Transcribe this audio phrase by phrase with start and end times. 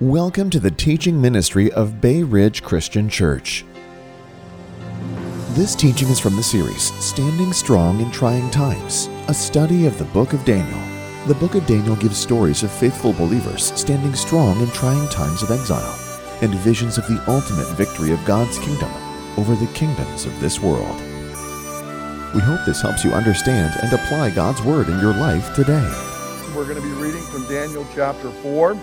[0.00, 3.66] Welcome to the teaching ministry of Bay Ridge Christian Church.
[5.50, 10.06] This teaching is from the series Standing Strong in Trying Times, a study of the
[10.06, 10.80] book of Daniel.
[11.26, 15.50] The book of Daniel gives stories of faithful believers standing strong in trying times of
[15.50, 15.98] exile
[16.40, 18.90] and visions of the ultimate victory of God's kingdom
[19.36, 20.98] over the kingdoms of this world.
[22.34, 25.92] We hope this helps you understand and apply God's word in your life today.
[26.56, 28.78] We're going to be reading from Daniel chapter 4.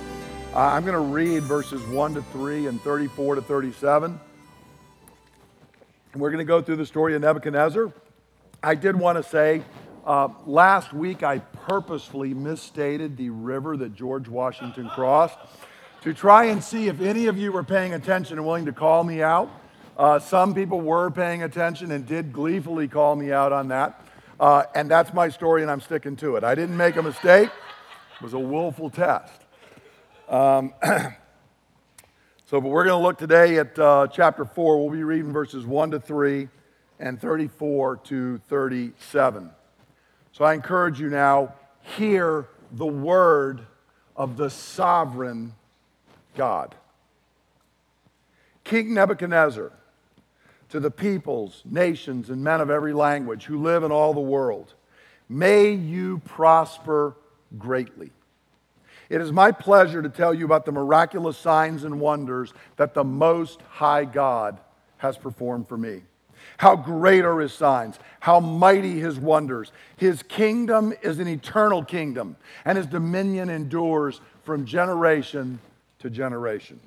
[0.53, 4.19] Uh, I'm going to read verses 1 to 3 and 34 to 37.
[6.13, 7.91] And we're going to go through the story of Nebuchadnezzar.
[8.63, 9.61] I did want to say
[10.05, 15.37] uh, last week I purposefully misstated the river that George Washington crossed
[16.01, 19.03] to try and see if any of you were paying attention and willing to call
[19.03, 19.51] me out.
[19.97, 24.01] Uh, some people were paying attention and did gleefully call me out on that.
[24.39, 26.43] Uh, and that's my story, and I'm sticking to it.
[26.43, 29.41] I didn't make a mistake, it was a willful test.
[30.27, 30.73] Um,
[32.45, 34.77] so, but we're going to look today at uh, chapter 4.
[34.77, 36.49] We'll be reading verses 1 to 3
[36.99, 39.49] and 34 to 37.
[40.33, 41.53] So I encourage you now,
[41.95, 43.65] hear the word
[44.17, 45.53] of the sovereign
[46.35, 46.75] God.
[48.65, 49.71] King Nebuchadnezzar,
[50.69, 54.73] to the peoples, nations, and men of every language who live in all the world,
[55.29, 57.15] may you prosper
[57.57, 58.11] greatly.
[59.09, 63.03] It is my pleasure to tell you about the miraculous signs and wonders that the
[63.03, 64.59] Most High God
[64.97, 66.01] has performed for me.
[66.57, 69.71] How great are his signs, how mighty his wonders.
[69.95, 75.59] His kingdom is an eternal kingdom, and his dominion endures from generation
[75.99, 76.79] to generation.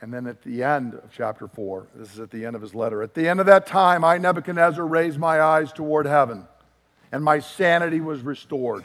[0.00, 2.74] And then at the end of chapter 4, this is at the end of his
[2.74, 3.02] letter.
[3.02, 6.46] At the end of that time, I, Nebuchadnezzar, raised my eyes toward heaven,
[7.12, 8.84] and my sanity was restored.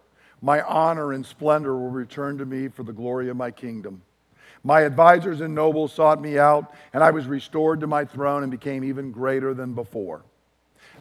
[0.41, 4.01] my honor and splendor will return to me for the glory of my kingdom.
[4.63, 8.51] My advisors and nobles sought me out, and I was restored to my throne and
[8.51, 10.23] became even greater than before.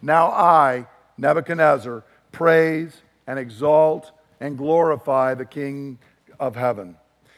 [0.02, 0.86] Now I,
[1.18, 5.98] Nebuchadnezzar, praise and exalt and glorify the King
[6.38, 6.96] of heaven,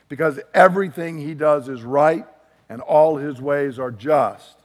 [0.08, 2.24] because everything he does is right,
[2.68, 4.58] and all his ways are just.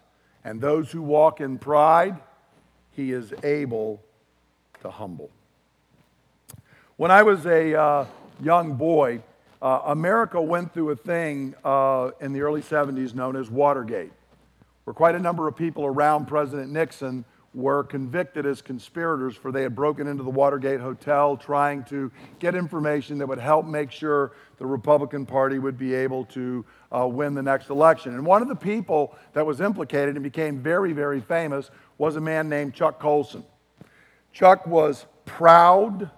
[0.43, 2.17] And those who walk in pride,
[2.91, 4.01] he is able
[4.81, 5.31] to humble.
[6.97, 8.05] When I was a uh,
[8.41, 9.21] young boy,
[9.61, 14.11] uh, America went through a thing uh, in the early 70s known as Watergate,
[14.83, 19.61] where quite a number of people around President Nixon were convicted as conspirators for they
[19.61, 24.31] had broken into the Watergate Hotel trying to get information that would help make sure
[24.57, 28.15] the Republican Party would be able to uh, win the next election.
[28.15, 31.69] And one of the people that was implicated and became very, very famous
[31.99, 33.43] was a man named Chuck Colson.
[34.33, 36.09] Chuck was proud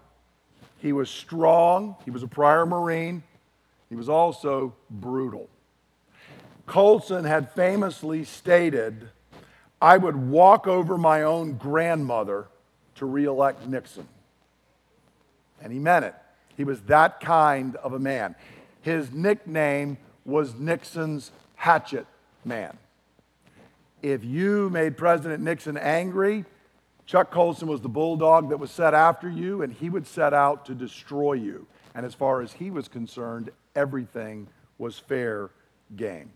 [0.79, 1.95] he was strong.
[2.06, 3.23] He was a prior Marine.
[3.90, 5.50] He was also brutal.
[6.66, 9.09] Colson had famously stated,
[9.81, 12.47] I would walk over my own grandmother
[12.95, 14.07] to reelect Nixon.
[15.62, 16.16] And he meant it.
[16.56, 18.35] He was that kind of a man.
[18.81, 22.06] His nickname was Nixon's hatchet
[22.46, 22.78] man.
[24.01, 26.46] If you made President Nixon angry,
[27.09, 30.68] Chuck Colson was the bulldog that was set after you, and he would set out
[30.68, 31.66] to destroy you.
[31.96, 34.47] And as far as he was concerned, everything
[34.78, 35.50] was fair
[35.96, 36.30] game.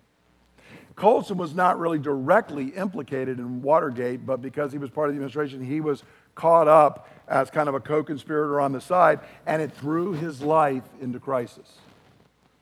[0.96, 5.18] Colson was not really directly implicated in Watergate, but because he was part of the
[5.18, 6.02] administration, he was
[6.34, 10.42] caught up as kind of a co conspirator on the side, and it threw his
[10.42, 11.72] life into crisis.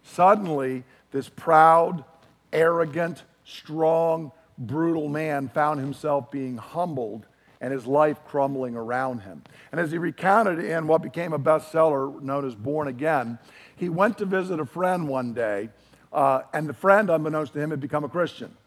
[0.04, 2.04] Suddenly, this proud,
[2.52, 7.26] arrogant, strong, brutal man found himself being humbled
[7.62, 9.44] and his life crumbling around him.
[9.72, 13.38] And as he recounted in what became a bestseller known as Born Again,
[13.78, 15.70] he went to visit a friend one day,
[16.12, 18.58] uh, and the friend, unbeknownst to him, had become a Christian.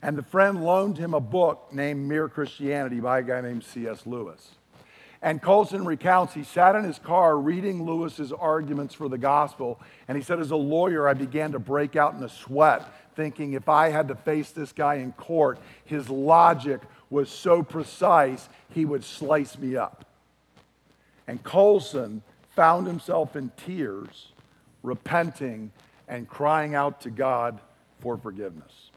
[0.00, 4.06] And the friend loaned him a book named Mere Christianity by a guy named C.S.
[4.06, 4.52] Lewis.
[5.22, 9.78] And Colson recounts he sat in his car reading Lewis's arguments for the gospel.
[10.08, 12.82] And he said, as a lawyer, I began to break out in a sweat,
[13.14, 16.80] thinking if I had to face this guy in court, his logic
[17.10, 20.04] was so precise, he would slice me up.
[21.26, 24.32] And Colson found himself in tears,
[24.82, 25.72] repenting,
[26.08, 27.60] and crying out to God
[28.00, 28.90] for forgiveness.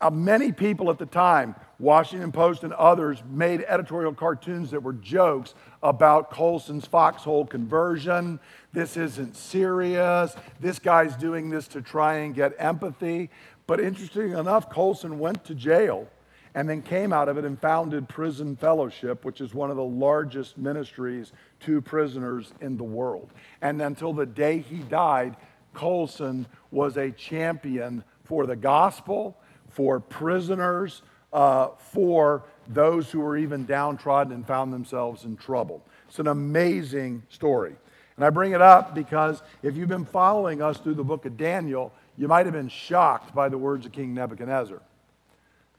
[0.00, 4.94] Uh, many people at the time, Washington Post and others, made editorial cartoons that were
[4.94, 8.40] jokes about Colson's foxhole conversion.
[8.72, 10.34] This isn't serious.
[10.58, 13.28] This guy's doing this to try and get empathy.
[13.66, 16.08] But interesting enough, Colson went to jail
[16.54, 19.82] and then came out of it and founded Prison Fellowship, which is one of the
[19.82, 23.30] largest ministries to prisoners in the world.
[23.62, 25.36] And until the day he died,
[25.72, 29.36] Colson was a champion for the gospel,
[29.68, 31.02] for prisoners,
[31.32, 35.84] uh, for those who were even downtrodden and found themselves in trouble.
[36.08, 37.76] It's an amazing story.
[38.16, 41.36] And I bring it up because if you've been following us through the book of
[41.36, 44.82] Daniel, you might have been shocked by the words of King Nebuchadnezzar.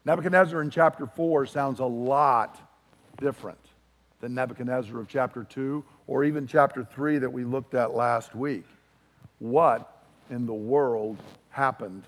[0.04, 2.58] Nebuchadnezzar in chapter 4 sounds a lot
[3.20, 3.58] different
[4.20, 8.64] than Nebuchadnezzar of chapter 2 or even chapter 3 that we looked at last week.
[9.38, 11.18] What in the world
[11.50, 12.04] happened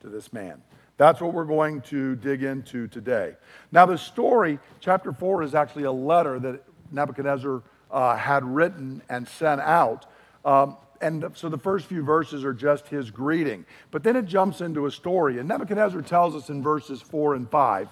[0.00, 0.62] to this man?
[0.96, 3.34] That's what we're going to dig into today.
[3.72, 6.62] Now, the story, chapter 4, is actually a letter that
[6.92, 10.06] Nebuchadnezzar uh, had written and sent out.
[10.44, 13.66] Um, and so the first few verses are just his greeting.
[13.90, 15.38] But then it jumps into a story.
[15.38, 17.88] And Nebuchadnezzar tells us in verses 4 and 5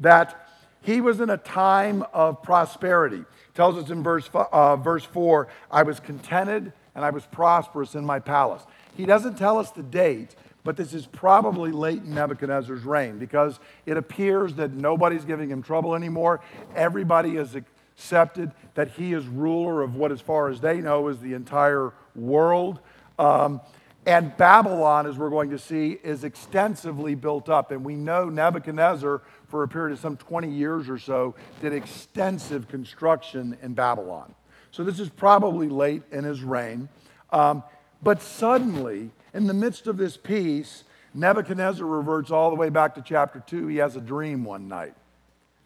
[0.00, 0.48] that
[0.80, 3.24] he was in a time of prosperity.
[3.54, 8.04] Tells us in verse, uh, verse 4 I was contented and I was prosperous in
[8.04, 8.62] my palace.
[8.96, 13.58] He doesn't tell us the date, but this is probably late in Nebuchadnezzar's reign because
[13.86, 16.40] it appears that nobody's giving him trouble anymore.
[16.76, 21.18] Everybody has accepted that he is ruler of what, as far as they know, is
[21.18, 22.80] the entire world.
[23.18, 23.60] Um,
[24.04, 27.70] and Babylon, as we're going to see, is extensively built up.
[27.70, 32.66] And we know Nebuchadnezzar, for a period of some 20 years or so, did extensive
[32.68, 34.34] construction in Babylon.
[34.72, 36.88] So this is probably late in his reign.
[37.30, 37.62] Um,
[38.02, 40.82] but suddenly, in the midst of this peace,
[41.14, 43.68] Nebuchadnezzar reverts all the way back to chapter 2.
[43.68, 44.94] He has a dream one night.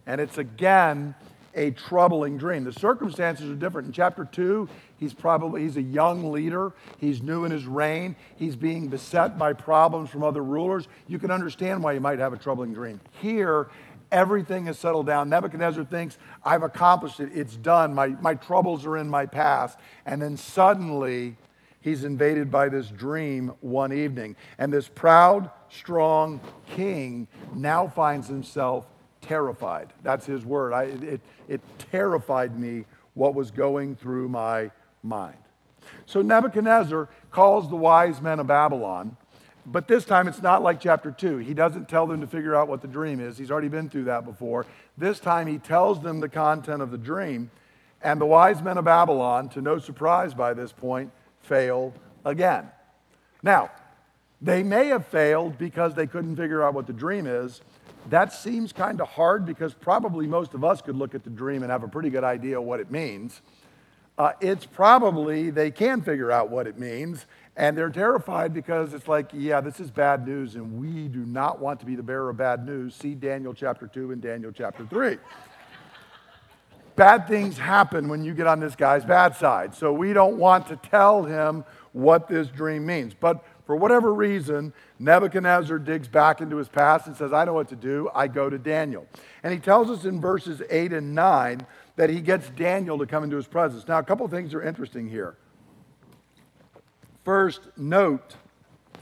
[0.07, 1.15] And it's again
[1.57, 2.65] a troubling dream.
[2.65, 3.87] The circumstances are different.
[3.87, 4.69] In chapter 2,
[4.99, 6.73] he's probably he's a young leader.
[6.99, 8.15] He's new in his reign.
[8.37, 10.87] He's being beset by problems from other rulers.
[11.09, 13.01] You can understand why he might have a troubling dream.
[13.21, 13.69] Here,
[14.13, 15.29] everything is settled down.
[15.31, 17.31] Nebuchadnezzar thinks, I've accomplished it.
[17.35, 17.95] It's done.
[17.95, 19.79] My, my troubles are in my past.
[20.05, 21.37] And then suddenly,
[21.81, 24.37] he's invaded by this dream one evening.
[24.59, 28.87] And this proud, strong king now finds himself
[29.27, 29.93] terrified.
[30.03, 30.73] That's his word.
[30.73, 32.85] I, it, it terrified me
[33.15, 34.71] what was going through my
[35.03, 35.37] mind.
[36.05, 39.17] So Nebuchadnezzar calls the wise men of Babylon,
[39.65, 41.39] but this time it's not like chapter 2.
[41.39, 43.39] He doesn't tell them to figure out what the dream is.
[43.39, 44.67] He's already been through that before.
[44.97, 47.51] This time he tells them the content of the dream,
[48.03, 51.11] and the wise men of Babylon, to no surprise by this point,
[51.43, 51.93] fail
[52.25, 52.69] again.
[53.43, 53.71] Now,
[54.41, 57.63] they may have failed because they couldn't figure out what the dream is,
[58.11, 61.63] that seems kind of hard because probably most of us could look at the dream
[61.63, 63.43] and have a pretty good idea what it means.
[64.19, 67.27] Uh, it's probably they can figure out what it means,
[67.57, 71.61] and they're terrified because it's like, yeah, this is bad news, and we do not
[71.61, 72.95] want to be the bearer of bad news.
[72.95, 75.19] See Daniel chapter 2 and Daniel chapter 3.
[76.97, 80.67] bad things happen when you get on this guy's bad side, so we don't want
[80.69, 83.13] to tell him what this dream means.
[83.13, 87.69] But for whatever reason, Nebuchadnezzar digs back into his past and says, I know what
[87.69, 88.09] to do.
[88.15, 89.07] I go to Daniel.
[89.43, 93.25] And he tells us in verses 8 and 9 that he gets Daniel to come
[93.25, 93.87] into his presence.
[93.89, 95.37] Now, a couple things are interesting here.
[97.25, 98.37] First, note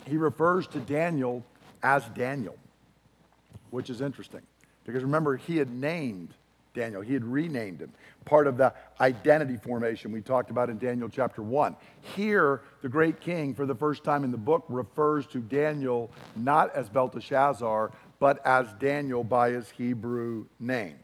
[0.06, 1.44] he refers to Daniel
[1.82, 2.56] as Daniel,
[3.70, 4.40] which is interesting
[4.84, 6.34] because remember, he had named
[6.74, 7.00] Daniel.
[7.00, 7.92] He had renamed him,
[8.24, 11.76] part of the identity formation we talked about in Daniel chapter 1.
[12.02, 16.74] Here, the great king, for the first time in the book, refers to Daniel not
[16.74, 20.96] as Belteshazzar, but as Daniel by his Hebrew name.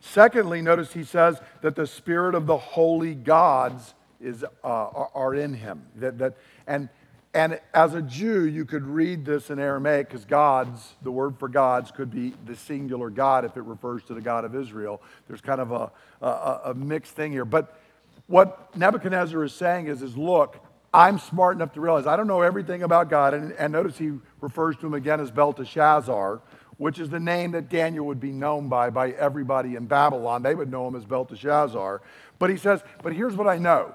[0.00, 5.54] Secondly, notice he says that the spirit of the holy gods is, uh, are, in
[5.54, 5.82] him.
[5.96, 6.88] That, that, and
[7.34, 11.48] and as a Jew, you could read this in Aramaic because gods, the word for
[11.48, 15.00] gods, could be the singular God if it refers to the God of Israel.
[15.28, 17.46] There's kind of a, a, a mixed thing here.
[17.46, 17.80] But
[18.26, 20.62] what Nebuchadnezzar is saying is, is look,
[20.92, 23.32] I'm smart enough to realize I don't know everything about God.
[23.32, 24.12] And, and notice he
[24.42, 26.42] refers to him again as Belteshazzar,
[26.76, 30.42] which is the name that Daniel would be known by by everybody in Babylon.
[30.42, 32.02] They would know him as Belteshazzar.
[32.38, 33.94] But he says, but here's what I know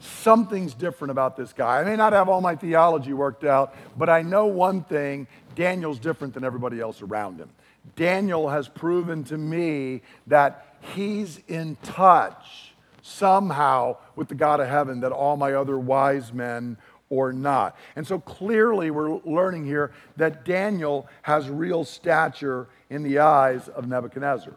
[0.00, 1.80] something's different about this guy.
[1.80, 5.98] I may not have all my theology worked out, but I know one thing Daniel's
[5.98, 7.50] different than everybody else around him.
[7.96, 15.00] Daniel has proven to me that he's in touch somehow with the God of heaven
[15.00, 16.76] that all my other wise men
[17.10, 17.76] or not.
[17.96, 23.88] And so clearly, we're learning here that Daniel has real stature in the eyes of
[23.88, 24.54] Nebuchadnezzar.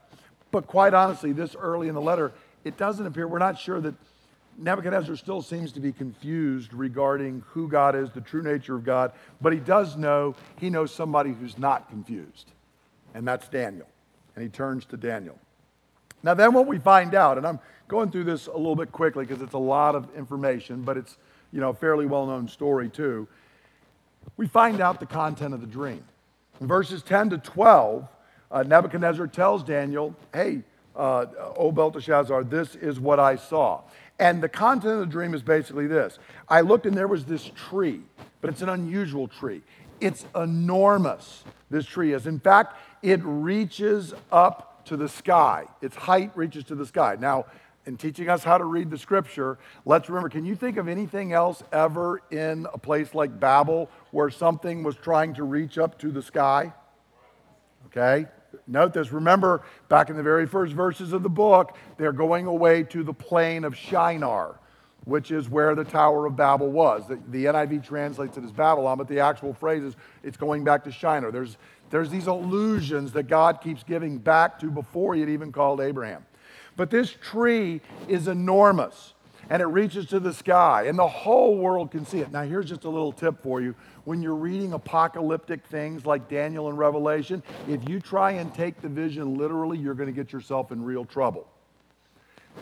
[0.51, 2.33] But quite honestly, this early in the letter,
[2.65, 3.95] it doesn't appear, we're not sure that
[4.57, 9.11] Nebuchadnezzar still seems to be confused regarding who God is, the true nature of God,
[9.39, 12.51] but he does know he knows somebody who's not confused,
[13.13, 13.87] and that's Daniel.
[14.35, 15.37] And he turns to Daniel.
[16.23, 19.25] Now, then what we find out, and I'm going through this a little bit quickly
[19.25, 21.17] because it's a lot of information, but it's
[21.51, 23.27] you know a fairly well-known story too.
[24.37, 26.03] We find out the content of the dream.
[26.59, 28.07] In verses 10 to 12,
[28.51, 30.61] uh, Nebuchadnezzar tells Daniel, "Hey,
[30.95, 31.25] uh,
[31.57, 33.81] O Belteshazzar, this is what I saw."
[34.21, 37.51] And the content of the dream is basically this I looked and there was this
[37.55, 38.01] tree,
[38.39, 39.63] but it's an unusual tree.
[39.99, 42.27] It's enormous, this tree is.
[42.27, 45.65] In fact, it reaches up to the sky.
[45.81, 47.17] Its height reaches to the sky.
[47.19, 47.45] Now,
[47.87, 51.33] in teaching us how to read the scripture, let's remember can you think of anything
[51.33, 56.11] else ever in a place like Babel where something was trying to reach up to
[56.11, 56.71] the sky?
[57.87, 58.27] Okay?
[58.67, 59.11] Note this.
[59.11, 63.13] Remember, back in the very first verses of the book, they're going away to the
[63.13, 64.59] plain of Shinar,
[65.05, 67.07] which is where the Tower of Babel was.
[67.07, 70.83] The, the NIV translates it as Babylon, but the actual phrase is it's going back
[70.85, 71.31] to Shinar.
[71.31, 71.57] There's,
[71.89, 76.25] there's these allusions that God keeps giving back to before he had even called Abraham.
[76.75, 79.13] But this tree is enormous
[79.49, 82.31] and it reaches to the sky, and the whole world can see it.
[82.31, 83.75] Now, here's just a little tip for you.
[84.03, 88.89] When you're reading apocalyptic things like Daniel and Revelation, if you try and take the
[88.89, 91.47] vision literally, you're going to get yourself in real trouble.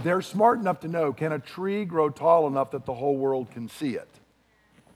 [0.03, 3.51] They're smart enough to know can a tree grow tall enough that the whole world
[3.51, 4.09] can see it?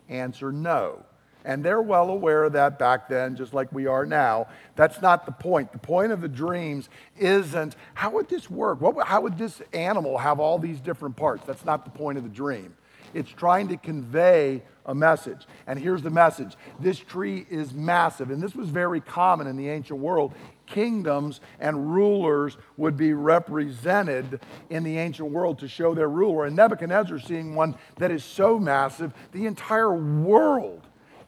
[0.09, 1.05] Answer no.
[1.45, 4.47] And they're well aware of that back then, just like we are now.
[4.75, 5.71] That's not the point.
[5.71, 8.79] The point of the dreams isn't how would this work?
[8.81, 11.45] What, how would this animal have all these different parts?
[11.45, 12.75] That's not the point of the dream.
[13.13, 15.45] It's trying to convey a message.
[15.67, 18.31] And here's the message this tree is massive.
[18.31, 20.33] And this was very common in the ancient world.
[20.65, 26.45] Kingdoms and rulers would be represented in the ancient world to show their ruler.
[26.45, 30.82] And Nebuchadnezzar seeing one that is so massive, the entire world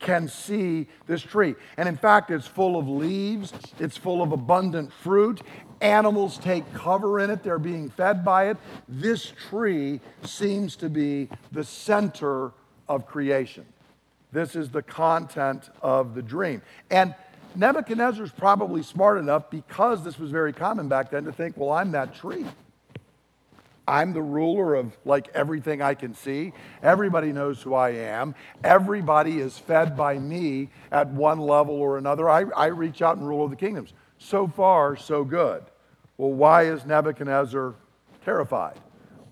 [0.06, 1.56] can see this tree.
[1.78, 5.42] And in fact, it's full of leaves, it's full of abundant fruit.
[5.82, 8.58] Animals take cover in it, they're being fed by it.
[8.88, 12.54] This tree seems to be the center
[12.88, 13.66] of creation.
[14.32, 16.62] This is the content of the dream.
[16.92, 17.16] And
[17.56, 21.92] Nebuchadnezzar's probably smart enough because this was very common back then to think, well, I'm
[21.92, 22.46] that tree.
[23.88, 26.54] I'm the ruler of like everything I can see.
[26.82, 28.34] Everybody knows who I am.
[28.64, 32.30] Everybody is fed by me at one level or another.
[32.30, 33.94] I, I reach out and rule over the kingdoms.
[34.18, 35.64] So far, so good.
[36.18, 37.76] Well, why is Nebuchadnezzar
[38.24, 38.80] terrified?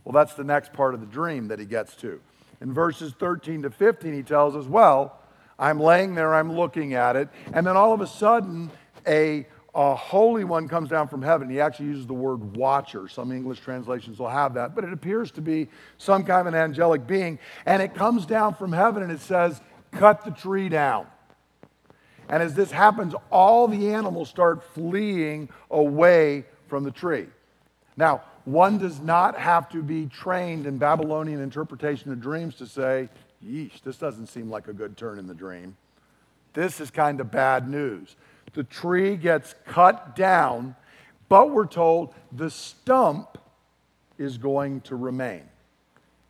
[0.04, 2.20] Well, that's the next part of the dream that he gets to.
[2.62, 5.20] In verses 13 to 15, he tells us, Well,
[5.58, 8.72] I'm laying there, I'm looking at it, and then all of a sudden,
[9.08, 11.50] a a holy one comes down from heaven.
[11.50, 13.08] He actually uses the word watcher.
[13.08, 16.60] Some English translations will have that, but it appears to be some kind of an
[16.60, 17.40] angelic being.
[17.66, 19.62] And it comes down from heaven and it says,
[19.92, 21.08] Cut the tree down.
[22.30, 27.28] And as this happens, all the animals start fleeing away from the tree.
[27.98, 33.10] Now, one does not have to be trained in Babylonian interpretation of dreams to say,
[33.46, 35.78] yeesh, this doesn't seem like a good turn in the dream.
[36.54, 38.16] This is kind of bad news
[38.54, 40.76] the tree gets cut down,
[41.30, 43.38] but we're told the stump
[44.18, 45.44] is going to remain.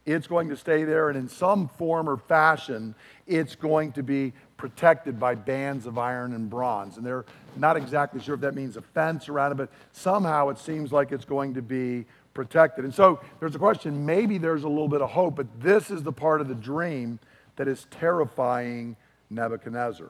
[0.05, 2.93] It's going to stay there, and in some form or fashion,
[3.25, 6.97] it's going to be protected by bands of iron and bronze.
[6.97, 7.25] And they're
[7.55, 11.11] not exactly sure if that means a fence around it, but somehow it seems like
[11.11, 12.83] it's going to be protected.
[12.83, 16.03] And so there's a question maybe there's a little bit of hope, but this is
[16.03, 17.19] the part of the dream
[17.55, 18.95] that is terrifying
[19.29, 20.09] Nebuchadnezzar.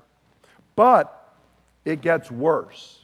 [0.75, 1.22] But
[1.85, 3.03] it gets worse.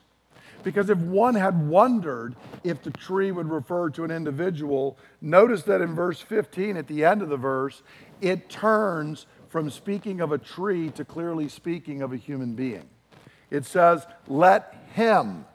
[0.64, 5.82] Because if one had wondered if the tree would refer to an individual, notice that
[5.82, 7.82] in verse 15, at the end of the verse,
[8.22, 12.88] it turns from speaking of a tree to clearly speaking of a human being.
[13.50, 15.46] It says, Let him.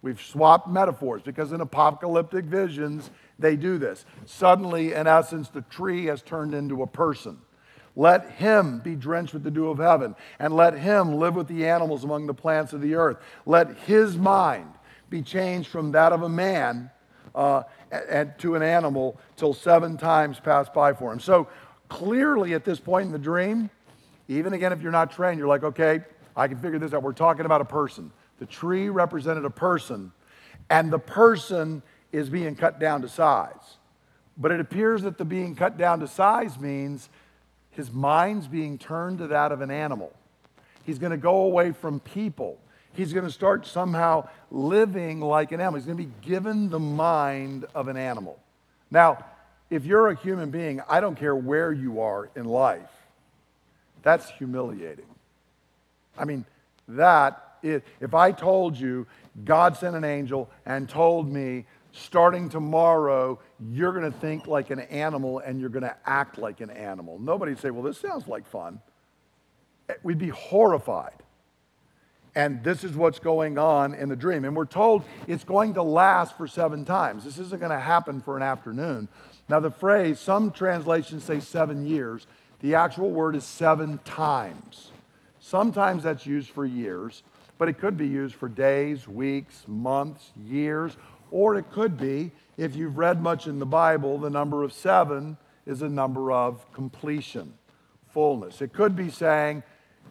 [0.00, 4.04] We've swapped metaphors because in apocalyptic visions, they do this.
[4.26, 7.38] Suddenly, in essence, the tree has turned into a person.
[7.98, 11.66] Let him be drenched with the dew of heaven, and let him live with the
[11.66, 13.16] animals among the plants of the earth.
[13.44, 14.72] Let his mind
[15.10, 16.92] be changed from that of a man
[17.34, 21.18] uh, and to an animal till seven times pass by for him.
[21.18, 21.48] So
[21.88, 23.68] clearly, at this point in the dream,
[24.28, 26.04] even again, if you're not trained, you're like, okay,
[26.36, 27.02] I can figure this out.
[27.02, 28.12] We're talking about a person.
[28.38, 30.12] The tree represented a person,
[30.70, 33.78] and the person is being cut down to size.
[34.36, 37.08] But it appears that the being cut down to size means
[37.78, 40.12] his mind's being turned to that of an animal.
[40.84, 42.58] He's going to go away from people.
[42.92, 45.78] He's going to start somehow living like an animal.
[45.78, 48.36] He's going to be given the mind of an animal.
[48.90, 49.24] Now,
[49.70, 52.90] if you're a human being, I don't care where you are in life,
[54.02, 55.06] that's humiliating.
[56.18, 56.46] I mean,
[56.88, 59.06] that, is, if I told you
[59.44, 63.38] God sent an angel and told me starting tomorrow,
[63.70, 67.18] you're going to think like an animal and you're going to act like an animal.
[67.18, 68.80] Nobody'd say, well, this sounds like fun.
[69.88, 71.14] Eh, we'd be horrified.
[72.34, 74.44] And this is what's going on in the dream.
[74.44, 77.24] And we're told it's going to last for seven times.
[77.24, 79.08] This isn't going to happen for an afternoon.
[79.48, 82.26] Now, the phrase, some translations say seven years.
[82.60, 84.92] The actual word is seven times.
[85.40, 87.22] Sometimes that's used for years,
[87.56, 90.96] but it could be used for days, weeks, months, years,
[91.30, 95.36] or it could be, if you've read much in the Bible, the number of seven
[95.66, 97.54] is a number of completion,
[98.08, 98.60] fullness.
[98.62, 99.62] It could be saying,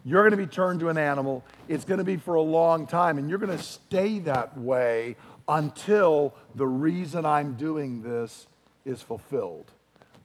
[0.04, 1.44] you're going to be turned to an animal.
[1.68, 5.16] It's going to be for a long time, and you're going to stay that way
[5.48, 8.46] until the reason I'm doing this
[8.84, 9.72] is fulfilled,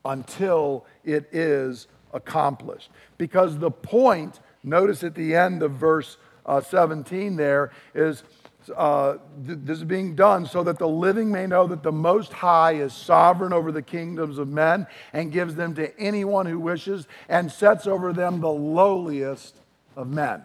[0.05, 2.89] until it is accomplished.
[3.17, 8.23] Because the point, notice at the end of verse uh, 17 there, is
[8.69, 12.33] uh, th- this is being done so that the living may know that the Most
[12.33, 17.07] High is sovereign over the kingdoms of men and gives them to anyone who wishes
[17.29, 19.55] and sets over them the lowliest
[19.95, 20.43] of men.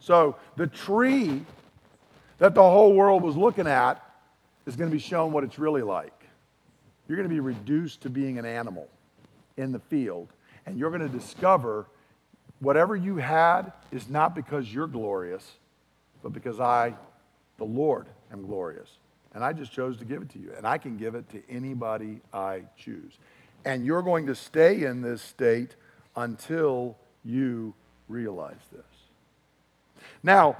[0.00, 1.44] So the tree
[2.38, 4.04] that the whole world was looking at
[4.66, 6.26] is going to be shown what it's really like.
[7.08, 8.88] You're going to be reduced to being an animal
[9.56, 10.28] in the field,
[10.66, 11.86] and you're going to discover
[12.60, 15.52] whatever you had is not because you're glorious
[16.22, 16.94] but because I,
[17.58, 18.98] the Lord, am glorious.
[19.34, 20.52] And I just chose to give it to you.
[20.56, 23.18] And I can give it to anybody I choose.
[23.64, 25.76] And you're going to stay in this state
[26.16, 27.74] until you
[28.08, 28.82] realize this.
[30.22, 30.56] Now,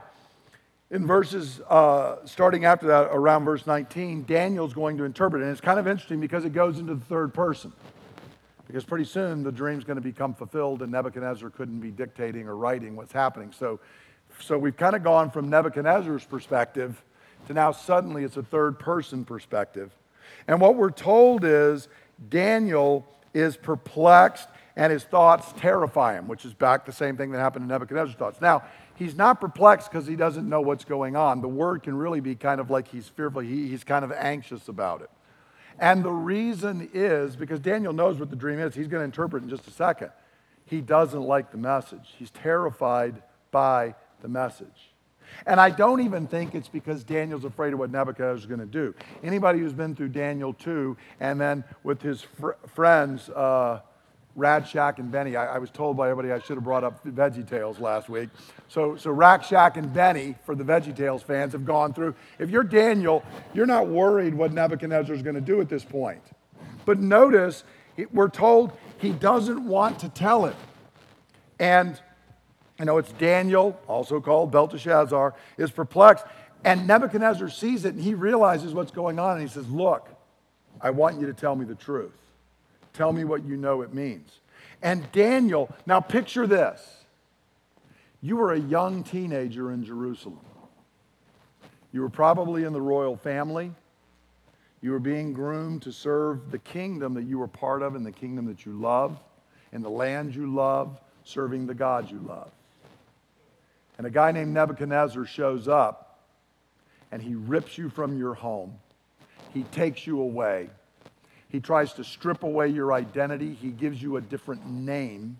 [0.90, 5.46] in verses uh, starting after that, around verse 19, Daniel's going to interpret it.
[5.46, 7.72] And it's kind of interesting because it goes into the third person.
[8.66, 12.56] Because pretty soon the dream's going to become fulfilled, and Nebuchadnezzar couldn't be dictating or
[12.56, 13.52] writing what's happening.
[13.58, 13.80] So
[14.40, 17.02] so we've kind of gone from Nebuchadnezzar's perspective
[17.46, 19.90] to now suddenly it's a third person perspective.
[20.46, 21.88] And what we're told is
[22.28, 27.38] Daniel is perplexed and his thoughts terrify him, which is back the same thing that
[27.38, 28.40] happened to Nebuchadnezzar's thoughts.
[28.40, 28.62] Now,
[28.94, 31.40] he's not perplexed because he doesn't know what's going on.
[31.40, 34.68] The word can really be kind of like he's fearful, he, he's kind of anxious
[34.68, 35.10] about it.
[35.78, 38.74] And the reason is because Daniel knows what the dream is.
[38.74, 40.10] He's going to interpret in just a second.
[40.66, 44.92] He doesn't like the message, he's terrified by the message.
[45.46, 48.66] And I don't even think it's because Daniel's afraid of what Nebuchadnezzar is going to
[48.66, 48.94] do.
[49.22, 53.80] Anybody who's been through Daniel 2 and then with his fr- friends, uh,
[54.34, 57.04] Rack Shack and Benny, I, I, was told by everybody I should have brought up
[57.04, 58.30] Veggie Tales last week.
[58.68, 62.14] So, so Rack Shack and Benny, for the Veggie Tales fans, have gone through.
[62.38, 66.22] If you're Daniel, you're not worried what Nebuchadnezzar is going to do at this point.
[66.86, 67.64] But notice,
[68.10, 70.56] we're told he doesn't want to tell it.
[71.58, 72.00] And
[72.78, 76.24] I know it's Daniel, also called Belteshazzar, is perplexed.
[76.64, 80.08] And Nebuchadnezzar sees it and he realizes what's going on and he says, Look,
[80.80, 82.12] I want you to tell me the truth.
[82.92, 84.40] Tell me what you know it means.
[84.82, 87.04] And Daniel, now picture this.
[88.20, 90.40] You were a young teenager in Jerusalem.
[91.92, 93.72] You were probably in the royal family.
[94.80, 98.12] You were being groomed to serve the kingdom that you were part of and the
[98.12, 99.18] kingdom that you love,
[99.72, 102.50] in the land you love, serving the God you love.
[103.98, 106.12] And a guy named Nebuchadnezzar shows up
[107.10, 108.78] and he rips you from your home.
[109.52, 110.70] He takes you away.
[111.50, 113.52] He tries to strip away your identity.
[113.52, 115.38] He gives you a different name,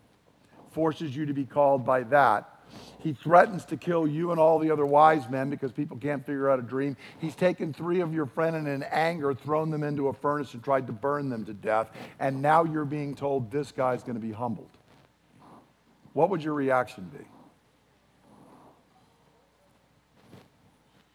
[0.73, 2.49] forces you to be called by that.
[3.01, 6.51] He threatens to kill you and all the other wise men because people can't figure
[6.51, 6.97] out a dream.
[7.19, 10.63] He's taken three of your friends and in anger thrown them into a furnace and
[10.63, 11.91] tried to burn them to death.
[12.21, 14.71] And now you're being told this guy's going to be humbled.
[16.13, 17.25] What would your reaction be?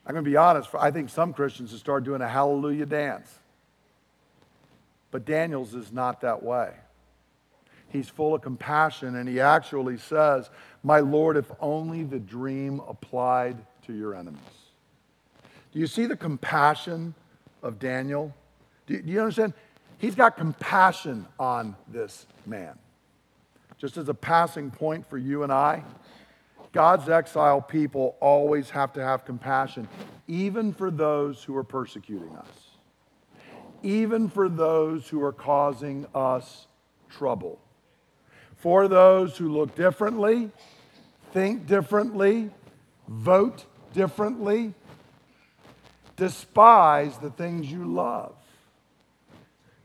[0.07, 3.29] I'm going to be honest, I think some Christians have started doing a hallelujah dance.
[5.11, 6.71] But Daniel's is not that way.
[7.89, 10.49] He's full of compassion, and he actually says,
[10.81, 14.39] My Lord, if only the dream applied to your enemies.
[15.73, 17.13] Do you see the compassion
[17.61, 18.33] of Daniel?
[18.85, 19.53] Do you understand?
[19.97, 22.77] He's got compassion on this man.
[23.77, 25.83] Just as a passing point for you and I,
[26.77, 29.87] God's exile people always have to have compassion,
[30.27, 32.77] even for those who are persecuting us,
[33.81, 36.67] even for those who are causing us
[37.09, 37.59] trouble.
[38.57, 40.51] for those who look differently,
[41.31, 42.49] think differently,
[43.07, 44.73] vote differently,
[46.15, 48.35] despise the things you love.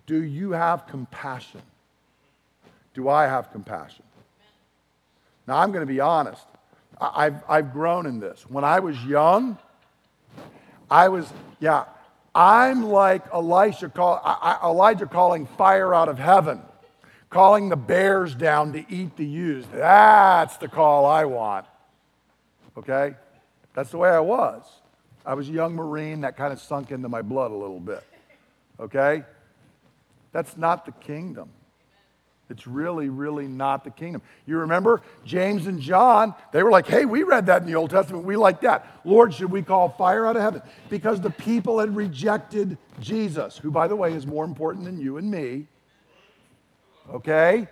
[0.06, 1.62] Do you have compassion?
[2.94, 4.04] Do I have compassion?
[5.46, 6.44] Now, I'm going to be honest.
[7.00, 8.44] I've, I've grown in this.
[8.48, 9.58] When I was young,
[10.90, 11.84] I was, yeah,
[12.34, 16.62] I'm like Elisha call, I, Elijah calling fire out of heaven,
[17.30, 19.66] calling the bears down to eat the ewes.
[19.72, 21.66] That's the call I want.
[22.76, 23.14] Okay?
[23.74, 24.62] That's the way I was.
[25.24, 26.22] I was a young Marine.
[26.22, 28.02] That kind of sunk into my blood a little bit.
[28.80, 29.24] Okay?
[30.32, 31.50] That's not the kingdom.
[32.52, 34.22] It's really, really not the kingdom.
[34.46, 37.90] You remember James and John, they were like, hey, we read that in the Old
[37.90, 38.24] Testament.
[38.24, 38.86] We like that.
[39.04, 40.62] Lord, should we call fire out of heaven?
[40.90, 45.16] Because the people had rejected Jesus, who, by the way, is more important than you
[45.16, 45.66] and me.
[47.10, 47.66] Okay?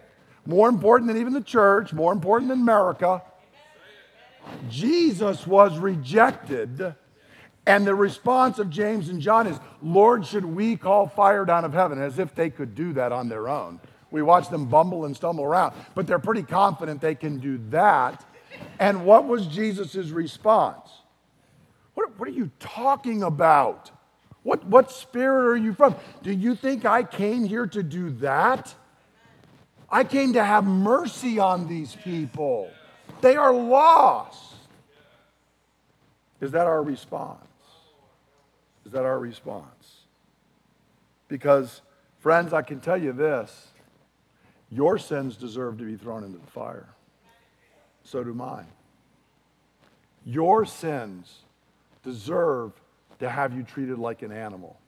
[0.47, 3.23] More important than even the church, more important than America.
[4.69, 6.95] Jesus was rejected.
[7.66, 11.73] And the response of James and John is, Lord, should we call fire down of
[11.73, 12.01] heaven?
[12.01, 13.81] As if they could do that on their own.
[14.11, 18.25] We watch them bumble and stumble around, but they're pretty confident they can do that.
[18.79, 20.90] And what was Jesus' response?
[21.94, 23.90] What, what are you talking about?
[24.42, 25.94] What, what spirit are you from?
[26.23, 28.75] Do you think I came here to do that?
[29.90, 32.70] I came to have mercy on these people.
[33.20, 34.55] They are lost.
[36.40, 37.44] Is that our response?
[38.87, 40.05] Is that our response?
[41.29, 41.83] Because,
[42.18, 43.69] friends, I can tell you this
[44.70, 46.88] your sins deserve to be thrown into the fire.
[48.04, 48.66] So do mine.
[50.24, 51.40] Your sins
[52.02, 52.72] deserve
[53.18, 54.78] to have you treated like an animal.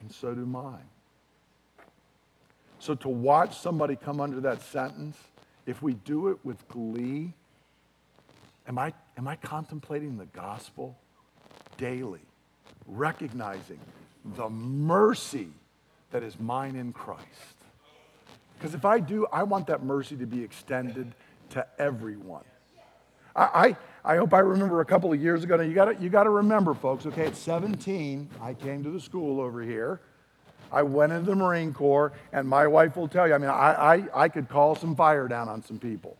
[0.00, 0.88] And so do mine.
[2.78, 5.16] So to watch somebody come under that sentence,
[5.66, 7.32] if we do it with glee,
[8.68, 10.96] am I, am I contemplating the gospel
[11.76, 12.20] daily,
[12.86, 13.80] recognizing
[14.24, 15.48] the mercy
[16.10, 17.55] that is mine in Christ?
[18.58, 21.14] Because if I do, I want that mercy to be extended
[21.50, 22.44] to everyone.
[23.34, 25.56] I, I, I hope I remember a couple of years ago.
[25.56, 29.40] Now, you got you to remember, folks, okay, at 17, I came to the school
[29.40, 30.00] over here.
[30.72, 33.94] I went into the Marine Corps, and my wife will tell you, I mean, I,
[33.94, 36.16] I, I could call some fire down on some people.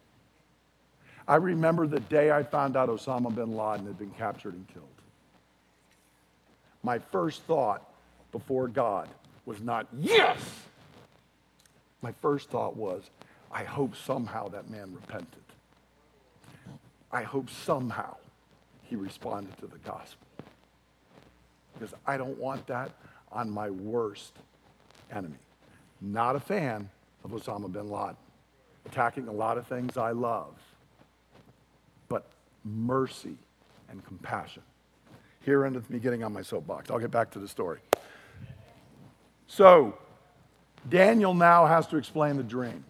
[1.26, 4.86] I remember the day I found out Osama bin Laden had been captured and killed.
[6.84, 7.82] My first thought
[8.30, 9.08] before God
[9.44, 10.38] was not, yes!
[12.02, 13.10] My first thought was,
[13.50, 15.42] I hope somehow that man repented.
[17.10, 18.16] I hope somehow
[18.82, 20.26] he responded to the gospel.
[21.74, 22.90] Because I don't want that
[23.32, 24.32] on my worst
[25.10, 25.38] enemy.
[26.00, 26.88] Not a fan
[27.24, 28.16] of Osama bin Laden,
[28.84, 30.54] attacking a lot of things I love,
[32.08, 32.26] but
[32.64, 33.36] mercy
[33.90, 34.62] and compassion.
[35.40, 36.90] Here endeth me getting on my soapbox.
[36.90, 37.78] I'll get back to the story.
[39.46, 39.96] So,
[40.88, 42.84] Daniel now has to explain the dream.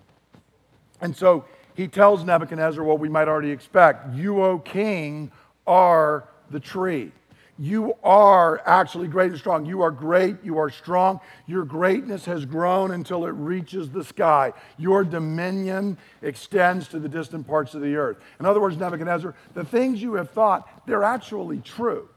[1.00, 5.30] And so he tells Nebuchadnezzar what we might already expect You, O king,
[5.66, 7.12] are the tree.
[7.58, 9.64] You are actually great and strong.
[9.64, 10.36] You are great.
[10.44, 11.20] You are strong.
[11.46, 14.52] Your greatness has grown until it reaches the sky.
[14.76, 18.18] Your dominion extends to the distant parts of the earth.
[18.40, 22.10] In other words, Nebuchadnezzar, the things you have thought, they're actually true.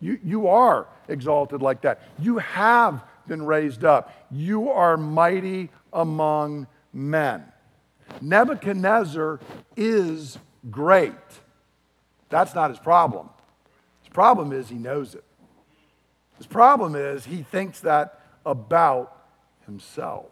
[0.00, 2.02] You, you are exalted like that.
[2.18, 4.12] You have been raised up.
[4.30, 7.44] You are mighty among men.
[8.20, 9.38] Nebuchadnezzar
[9.76, 10.38] is
[10.70, 11.12] great.
[12.30, 13.28] That's not his problem.
[14.02, 15.24] His problem is he knows it.
[16.36, 19.16] His problem is he thinks that about
[19.66, 20.26] himself.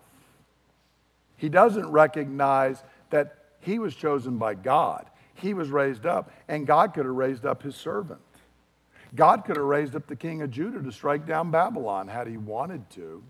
[1.36, 5.06] He doesn't recognize that he was chosen by God.
[5.34, 8.20] He was raised up, and God could have raised up his servant.
[9.16, 12.36] God could have raised up the king of Judah to strike down Babylon had he
[12.36, 13.22] wanted to.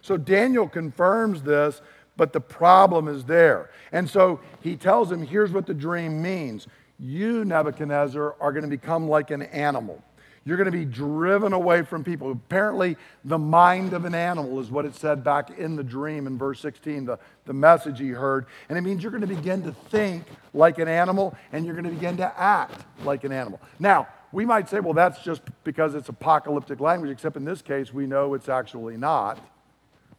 [0.00, 1.80] So Daniel confirms this,
[2.16, 3.70] but the problem is there.
[3.92, 6.66] And so he tells him, here's what the dream means.
[6.98, 10.02] You, Nebuchadnezzar, are going to become like an animal.
[10.44, 12.32] You're going to be driven away from people.
[12.32, 16.36] Apparently, the mind of an animal is what it said back in the dream in
[16.36, 18.46] verse 16, the, the message he heard.
[18.68, 21.84] And it means you're going to begin to think like an animal and you're going
[21.84, 23.60] to begin to act like an animal.
[23.78, 27.92] Now, we might say, well, that's just because it's apocalyptic language, except in this case,
[27.92, 29.38] we know it's actually not.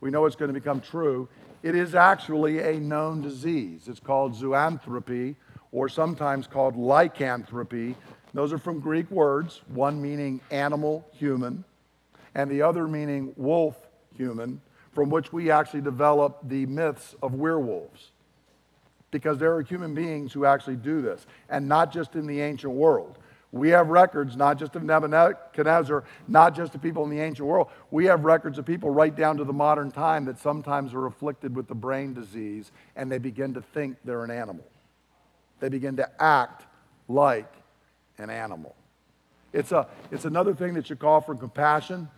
[0.02, 1.28] We know it's going to become true.
[1.64, 3.88] It is actually a known disease.
[3.88, 5.36] It's called zoanthropy,
[5.72, 7.96] or sometimes called lycanthropy.
[8.34, 11.64] Those are from Greek words, one meaning animal, human,
[12.36, 13.76] and the other meaning wolf,
[14.16, 18.12] human, from which we actually develop the myths of werewolves.
[19.14, 22.74] because there are human beings who actually do this, and not just in the ancient
[22.74, 23.20] world.
[23.54, 27.68] We have records not just of Nebuchadnezzar, not just of people in the ancient world.
[27.92, 31.56] We have records of people right down to the modern time that sometimes are afflicted
[31.56, 34.66] with the brain disease and they begin to think they're an animal.
[35.60, 36.66] They begin to act
[37.08, 37.54] like
[38.18, 38.76] an animal.
[39.54, 42.10] It's, a, it's another thing that should call for compassion.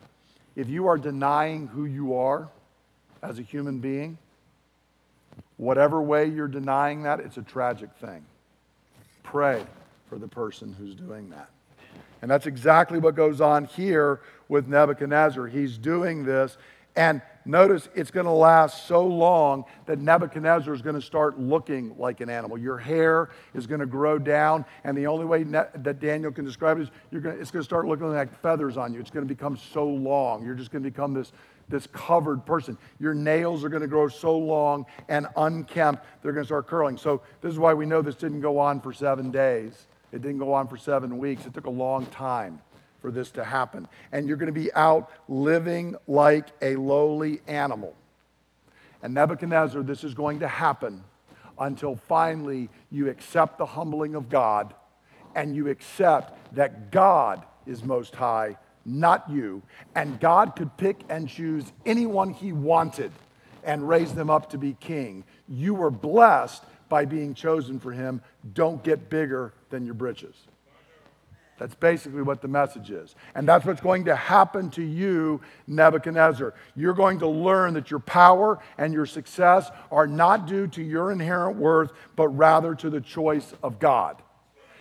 [0.55, 2.47] If you are denying who you are
[3.21, 4.17] as a human being,
[5.57, 8.25] whatever way you're denying that, it's a tragic thing.
[9.21, 9.65] Pray
[10.15, 11.49] for the person who's doing that.
[12.21, 15.47] And that's exactly what goes on here with Nebuchadnezzar.
[15.47, 16.57] He's doing this,
[16.95, 21.97] and notice it's going to last so long that Nebuchadnezzar is going to start looking
[21.97, 22.57] like an animal.
[22.57, 26.45] Your hair is going to grow down, and the only way ne- that Daniel can
[26.45, 29.01] describe it is you're going to, it's going to start looking like feathers on you.
[29.01, 30.45] It's going to become so long.
[30.45, 31.33] You're just going to become this,
[31.67, 32.77] this covered person.
[33.01, 36.95] Your nails are going to grow so long and unkempt, they're going to start curling.
[36.95, 39.87] So, this is why we know this didn't go on for seven days.
[40.15, 41.45] It didn't go on for seven weeks.
[41.45, 42.61] It took a long time
[43.01, 43.85] for this to happen.
[44.13, 47.93] And you're going to be out living like a lowly animal.
[49.03, 51.03] And Nebuchadnezzar, this is going to happen
[51.59, 54.73] until finally you accept the humbling of God
[55.35, 59.61] and you accept that God is most high, not you.
[59.95, 63.11] And God could pick and choose anyone he wanted
[63.65, 65.25] and raise them up to be king.
[65.49, 66.63] You were blessed
[66.95, 68.21] by being chosen for him.
[68.53, 70.33] Don't get bigger than your britches.
[71.59, 73.15] That's basically what the message is.
[73.35, 76.53] And that's what's going to happen to you, Nebuchadnezzar.
[76.73, 81.11] You're going to learn that your power and your success are not due to your
[81.11, 84.21] inherent worth, but rather to the choice of God.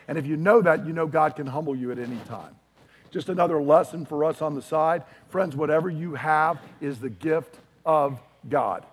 [0.06, 2.54] And if you know that, you know God can humble you at any time.
[3.10, 5.02] Just another lesson for us on the side.
[5.30, 8.86] Friends, whatever you have is the gift of God.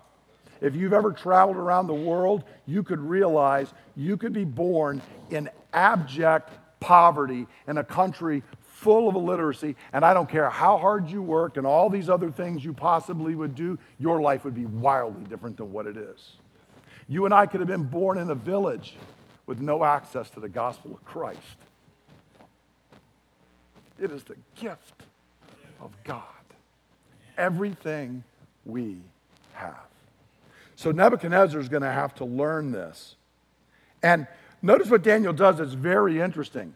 [0.62, 5.50] If you've ever traveled around the world, you could realize you could be born in
[5.72, 11.20] abject poverty in a country full of illiteracy, and I don't care how hard you
[11.20, 15.24] work and all these other things you possibly would do, your life would be wildly
[15.24, 16.36] different than what it is.
[17.08, 18.96] You and I could have been born in a village
[19.46, 21.38] with no access to the gospel of Christ.
[24.00, 25.02] It is the gift
[25.80, 26.22] of God.
[27.36, 28.22] Everything
[28.64, 28.98] we
[29.54, 29.91] have.
[30.82, 33.14] So Nebuchadnezzar is going to have to learn this.
[34.02, 34.26] And
[34.62, 36.74] Notice what Daniel does that's very interesting.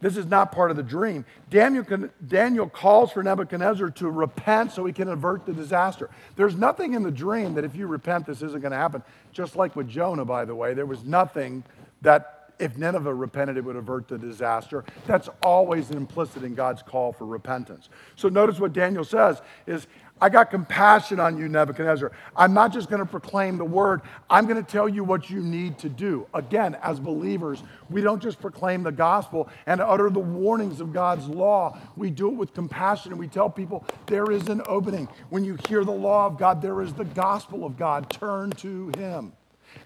[0.00, 1.24] This is not part of the dream.
[1.48, 1.84] Daniel,
[2.26, 6.10] Daniel calls for Nebuchadnezzar to repent so he can avert the disaster.
[6.34, 9.04] There's nothing in the dream that if you repent, this isn't going to happen.
[9.32, 11.62] Just like with Jonah, by the way, there was nothing
[12.00, 14.84] that if Nineveh repented, it would avert the disaster.
[15.06, 17.88] That's always implicit in God's call for repentance.
[18.16, 19.86] So notice what Daniel says is
[20.22, 22.12] I got compassion on you, Nebuchadnezzar.
[22.36, 25.40] I'm not just going to proclaim the word, I'm going to tell you what you
[25.40, 26.28] need to do.
[26.32, 31.26] Again, as believers, we don't just proclaim the gospel and utter the warnings of God's
[31.26, 31.76] law.
[31.96, 35.08] We do it with compassion and we tell people there is an opening.
[35.30, 38.08] When you hear the law of God, there is the gospel of God.
[38.08, 39.32] Turn to Him.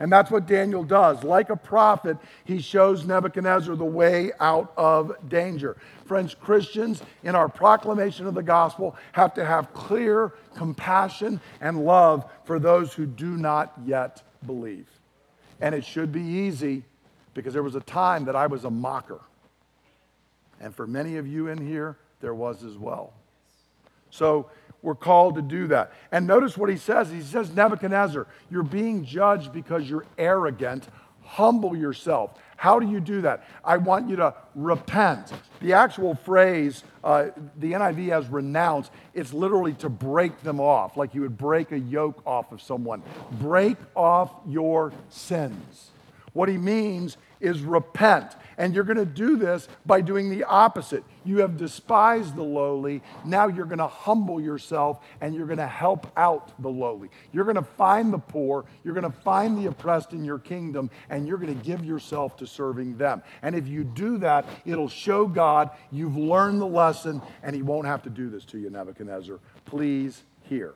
[0.00, 1.24] And that's what Daniel does.
[1.24, 5.76] Like a prophet, he shows Nebuchadnezzar the way out of danger.
[6.04, 12.24] Friends, Christians, in our proclamation of the gospel, have to have clear compassion and love
[12.44, 14.86] for those who do not yet believe.
[15.60, 16.82] And it should be easy
[17.34, 19.20] because there was a time that I was a mocker.
[20.60, 23.12] And for many of you in here, there was as well.
[24.10, 24.50] So
[24.86, 25.92] we're called to do that.
[26.12, 27.10] And notice what he says.
[27.10, 30.86] He says, Nebuchadnezzar, you're being judged because you're arrogant.
[31.22, 32.38] Humble yourself.
[32.56, 33.48] How do you do that?
[33.64, 35.32] I want you to repent.
[35.60, 41.16] The actual phrase, uh, the NIV has renounce, it's literally to break them off, like
[41.16, 43.02] you would break a yoke off of someone.
[43.32, 45.90] Break off your sins.
[46.32, 48.36] What he means is repent.
[48.58, 51.04] And you're going to do this by doing the opposite.
[51.24, 53.02] You have despised the lowly.
[53.24, 57.10] Now you're going to humble yourself and you're going to help out the lowly.
[57.32, 58.64] You're going to find the poor.
[58.82, 62.36] You're going to find the oppressed in your kingdom and you're going to give yourself
[62.38, 63.22] to serving them.
[63.42, 67.86] And if you do that, it'll show God you've learned the lesson and he won't
[67.86, 69.38] have to do this to you, Nebuchadnezzar.
[69.66, 70.74] Please hear.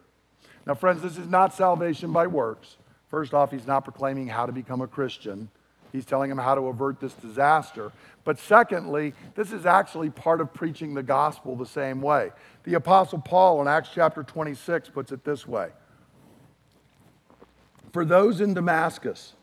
[0.66, 2.76] Now, friends, this is not salvation by works.
[3.08, 5.48] First off, he's not proclaiming how to become a Christian.
[5.92, 7.92] He's telling them how to avert this disaster.
[8.24, 12.30] But secondly, this is actually part of preaching the gospel the same way.
[12.64, 15.70] The Apostle Paul in Acts chapter 26 puts it this way
[17.92, 19.34] For those in Damascus,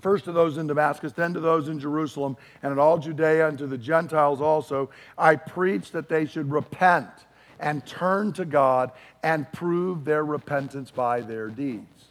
[0.00, 3.58] first to those in Damascus, then to those in Jerusalem, and in all Judea, and
[3.58, 7.08] to the Gentiles also, I preach that they should repent
[7.58, 8.90] and turn to God
[9.22, 12.06] and prove their repentance by their deeds.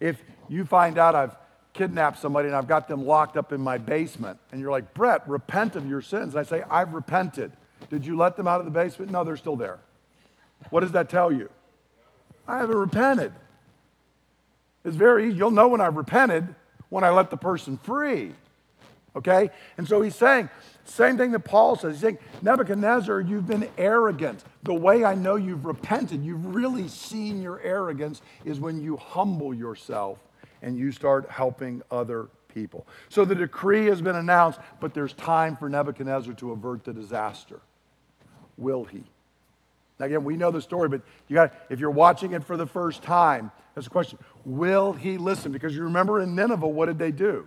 [0.00, 1.36] If you find out I've
[1.72, 5.26] kidnapped somebody and I've got them locked up in my basement, and you're like, Brett,
[5.28, 6.34] repent of your sins.
[6.34, 7.52] And I say, I've repented.
[7.90, 9.10] Did you let them out of the basement?
[9.10, 9.78] No, they're still there.
[10.70, 11.48] What does that tell you?
[12.46, 13.32] I haven't repented.
[14.84, 15.36] It's very easy.
[15.36, 16.54] You'll know when I've repented
[16.88, 18.32] when I let the person free.
[19.14, 19.50] Okay?
[19.78, 20.50] And so he's saying,
[20.84, 21.94] same thing that Paul says.
[21.94, 24.42] He's saying, Nebuchadnezzar, you've been arrogant.
[24.62, 29.54] The way I know you've repented, you've really seen your arrogance, is when you humble
[29.54, 30.18] yourself
[30.62, 32.86] and you start helping other people.
[33.08, 37.60] So the decree has been announced, but there's time for Nebuchadnezzar to avert the disaster.
[38.56, 39.04] Will he?
[39.98, 42.66] Now, again, we know the story, but you got if you're watching it for the
[42.66, 44.18] first time, that's the question.
[44.44, 45.52] Will he listen?
[45.52, 47.46] Because you remember in Nineveh, what did they do?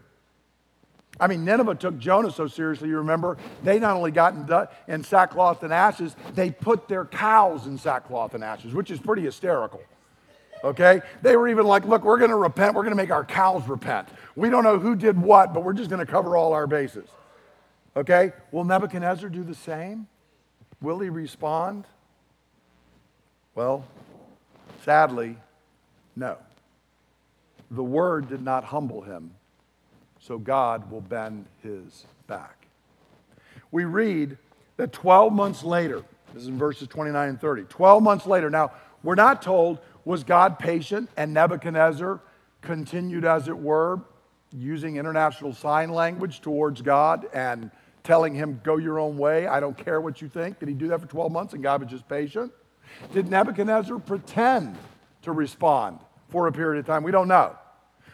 [1.19, 3.37] I mean, Nineveh took Jonah so seriously, you remember?
[3.63, 8.43] They not only got in sackcloth and ashes, they put their cows in sackcloth and
[8.43, 9.81] ashes, which is pretty hysterical.
[10.65, 11.01] Okay?
[11.21, 12.73] They were even like, look, we're to repent.
[12.73, 14.09] We're to make our cows repent.
[14.35, 17.07] We don't know who did what, but we're just to cover all our bases.
[17.95, 18.33] Okay?
[18.51, 20.07] Will Nebuchadnezzar do the same?
[20.81, 21.85] Will he respond?
[23.53, 23.85] Well,
[24.83, 25.37] sadly,
[26.15, 26.37] no.
[27.69, 29.31] The word did not humble him,
[30.19, 32.65] so God will bend his back.
[33.71, 34.37] We read
[34.77, 38.71] that 12 months later, this is in verses 29 and 30, 12 months later, now
[39.03, 42.21] we're not told was God patient and Nebuchadnezzar
[42.61, 43.99] continued, as it were,
[44.55, 47.71] using international sign language towards God and
[48.03, 50.59] telling him, Go your own way, I don't care what you think?
[50.59, 52.53] Did he do that for 12 months and God was just patient?
[53.13, 54.77] Did Nebuchadnezzar pretend
[55.23, 57.03] to respond for a period of time?
[57.03, 57.55] We don't know.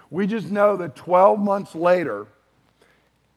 [0.09, 2.27] We just know that 12 months later,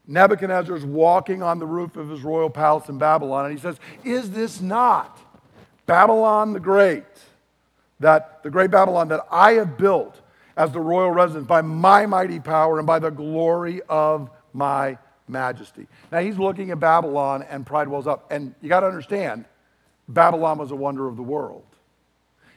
[0.06, 3.78] Nebuchadnezzar is walking on the roof of his royal palace in Babylon, and he says,
[4.04, 5.18] Is this not
[5.86, 7.04] Babylon the Great,
[8.04, 10.20] that the great Babylon that I have built
[10.58, 15.86] as the royal residence by my mighty power and by the glory of my majesty?
[16.12, 18.30] Now he's looking at Babylon, and pride wells up.
[18.30, 19.46] And you got to understand,
[20.06, 21.64] Babylon was a wonder of the world.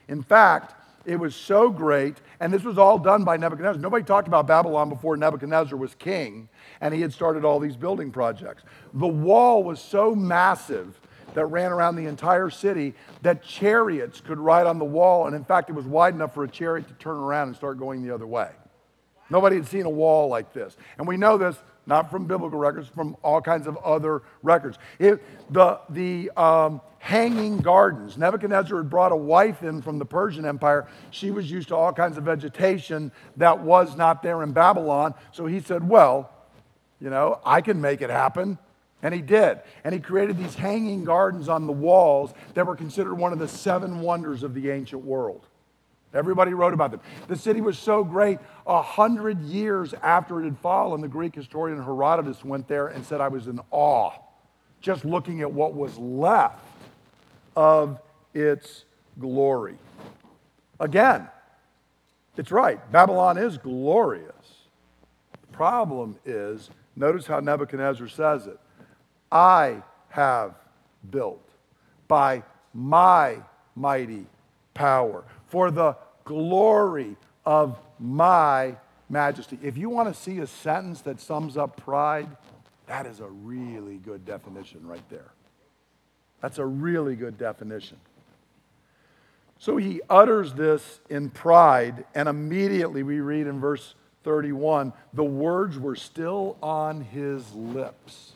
[0.10, 3.82] In fact, it was so great, and this was all done by Nebuchadnezzar.
[3.82, 6.50] Nobody talked about Babylon before Nebuchadnezzar was king,
[6.82, 8.64] and he had started all these building projects.
[8.94, 11.00] The wall was so massive
[11.38, 15.44] that ran around the entire city that chariots could ride on the wall, and in
[15.44, 18.12] fact, it was wide enough for a chariot to turn around and start going the
[18.12, 18.50] other way.
[19.30, 20.76] Nobody had seen a wall like this.
[20.98, 24.80] And we know this not from biblical records, from all kinds of other records.
[24.98, 28.18] It, the the um, hanging gardens.
[28.18, 30.88] Nebuchadnezzar had brought a wife in from the Persian Empire.
[31.12, 35.14] She was used to all kinds of vegetation that was not there in Babylon.
[35.34, 36.32] So he said, Well,
[37.00, 38.58] you know, I can make it happen.
[39.04, 39.60] And he did.
[39.84, 43.48] And he created these hanging gardens on the walls that were considered one of the
[43.48, 45.46] seven wonders of the ancient world.
[46.14, 47.02] Everybody wrote about them.
[47.28, 51.84] The city was so great, a hundred years after it had fallen, the Greek historian
[51.84, 54.14] Herodotus went there and said, I was in awe
[54.80, 56.64] just looking at what was left
[57.56, 58.00] of
[58.34, 58.86] its
[59.20, 59.78] glory.
[60.80, 61.28] Again,
[62.38, 62.80] it's right.
[62.92, 64.32] Babylon is glorious.
[65.42, 68.60] The problem is, notice how Nebuchadnezzar says it
[69.32, 70.56] I have
[71.10, 71.48] built
[72.08, 73.38] by my
[73.76, 74.26] mighty
[74.74, 78.76] power for the glory of my
[79.10, 79.58] majesty.
[79.62, 82.30] If you want to see a sentence that sums up pride,
[82.88, 85.32] that is a really good definition right there.
[86.42, 87.98] That's a really good definition.
[89.60, 95.80] So he utters this in pride, and immediately we read in verse 31 the words
[95.80, 98.34] were still on his lips.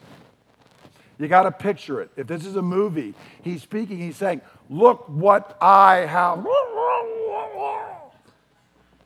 [1.22, 2.10] You got to picture it.
[2.18, 6.44] If this is a movie, he's speaking, he's saying, Look what I have.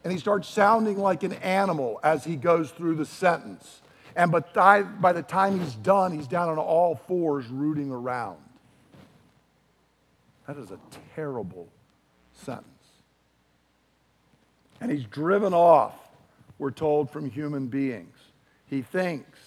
[0.03, 3.81] And he starts sounding like an animal as he goes through the sentence.
[4.15, 8.37] And but by the time he's done, he's down on all fours rooting around.
[10.47, 10.79] That is a
[11.15, 11.67] terrible
[12.31, 12.65] sentence.
[14.79, 15.95] And he's driven off,
[16.59, 18.15] we're told, from human beings.
[18.67, 19.39] He thinks,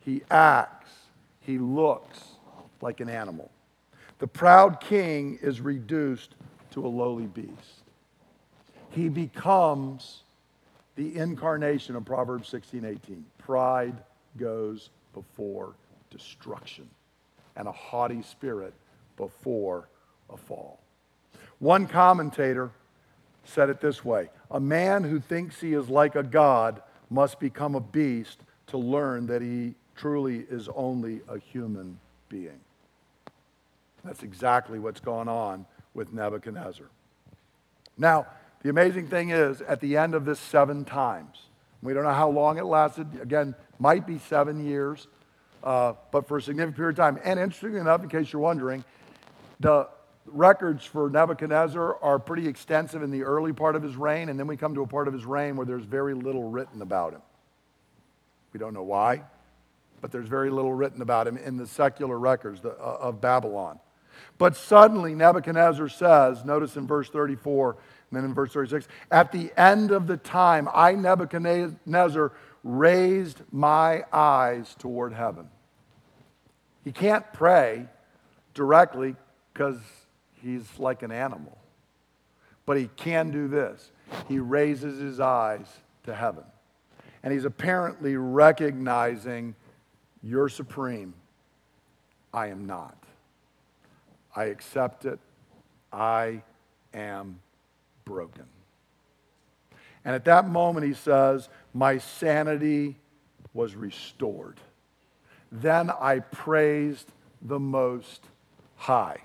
[0.00, 0.77] he acts,
[1.48, 2.22] he looks
[2.82, 3.50] like an animal.
[4.18, 6.34] The proud king is reduced
[6.72, 7.84] to a lowly beast.
[8.90, 10.24] He becomes
[10.94, 13.24] the incarnation of Proverbs 16 18.
[13.38, 13.96] Pride
[14.36, 15.72] goes before
[16.10, 16.86] destruction,
[17.56, 18.74] and a haughty spirit
[19.16, 19.88] before
[20.28, 20.80] a fall.
[21.60, 22.72] One commentator
[23.44, 27.74] said it this way A man who thinks he is like a god must become
[27.74, 32.60] a beast to learn that he truly is only a human being.
[34.04, 36.86] That's exactly what's gone on with Nebuchadnezzar.
[37.98, 38.26] Now,
[38.62, 41.42] the amazing thing is, at the end of this seven times,
[41.82, 43.06] we don't know how long it lasted.
[43.20, 45.08] Again, might be seven years,
[45.62, 47.20] uh, but for a significant period of time.
[47.24, 48.84] And interestingly enough, in case you're wondering,
[49.60, 49.88] the
[50.26, 54.46] records for Nebuchadnezzar are pretty extensive in the early part of his reign, and then
[54.46, 57.22] we come to a part of his reign where there's very little written about him.
[58.52, 59.22] We don't know why,
[60.00, 63.78] but there's very little written about him in the secular records uh, of Babylon.
[64.36, 67.78] But suddenly, Nebuchadnezzar says, notice in verse 34, and
[68.16, 72.32] then in verse 36, at the end of the time, I, Nebuchadnezzar,
[72.64, 75.48] raised my eyes toward heaven.
[76.84, 77.86] He can't pray
[78.54, 79.16] directly
[79.52, 79.78] because
[80.42, 81.58] he's like an animal.
[82.66, 83.90] But he can do this
[84.26, 85.66] he raises his eyes
[86.04, 86.44] to heaven.
[87.22, 89.54] And he's apparently recognizing
[90.22, 91.14] you're supreme.
[92.32, 92.96] I am not.
[94.34, 95.18] I accept it.
[95.92, 96.42] I
[96.92, 97.40] am
[98.04, 98.44] broken.
[100.04, 102.96] And at that moment, he says, My sanity
[103.52, 104.58] was restored.
[105.50, 107.10] Then I praised
[107.42, 108.24] the Most
[108.76, 109.18] High.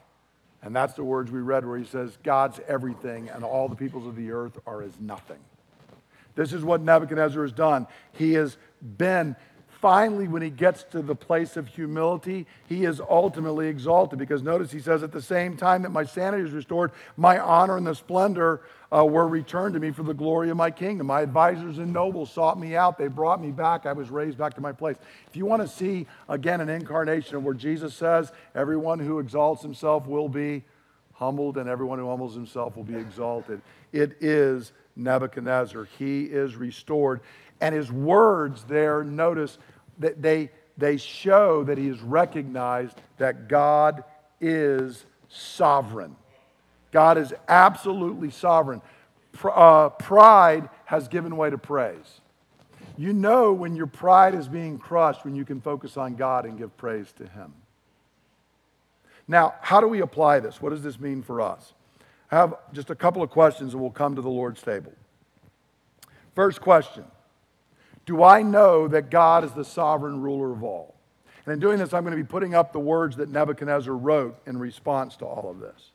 [0.61, 4.07] And that's the words we read where he says, God's everything and all the peoples
[4.07, 5.39] of the earth are as nothing.
[6.35, 7.85] This is what Nebuchadnezzar has done.
[8.13, 8.57] He has
[8.97, 9.35] been
[9.83, 14.17] finally, when he gets to the place of humility, he is ultimately exalted.
[14.17, 17.75] Because notice he says, At the same time that my sanity is restored, my honor
[17.75, 18.61] and the splendor
[18.95, 21.07] uh, were returned to me for the glory of my kingdom.
[21.07, 22.97] My advisors and nobles sought me out.
[22.97, 23.85] They brought me back.
[23.85, 24.95] I was raised back to my place.
[25.27, 29.61] If you want to see, again, an incarnation of where Jesus says, Everyone who exalts
[29.61, 30.63] himself will be
[31.11, 33.61] humbled, and everyone who humbles himself will be exalted.
[33.91, 35.89] It is Nebuchadnezzar.
[35.99, 37.19] He is restored.
[37.61, 39.57] And his words there, notice,
[40.21, 44.03] they, they show that he has recognized that God
[44.41, 46.15] is sovereign.
[46.91, 48.81] God is absolutely sovereign.
[49.43, 52.21] Uh, pride has given way to praise.
[52.97, 56.57] You know when your pride is being crushed when you can focus on God and
[56.57, 57.53] give praise to Him.
[59.27, 60.61] Now, how do we apply this?
[60.61, 61.73] What does this mean for us?
[62.31, 64.93] I have just a couple of questions and we'll come to the Lord's table.
[66.35, 67.05] First question
[68.05, 70.95] do I know that God is the sovereign ruler of all?
[71.45, 74.37] And in doing this, I'm going to be putting up the words that Nebuchadnezzar wrote
[74.45, 75.91] in response to all of this.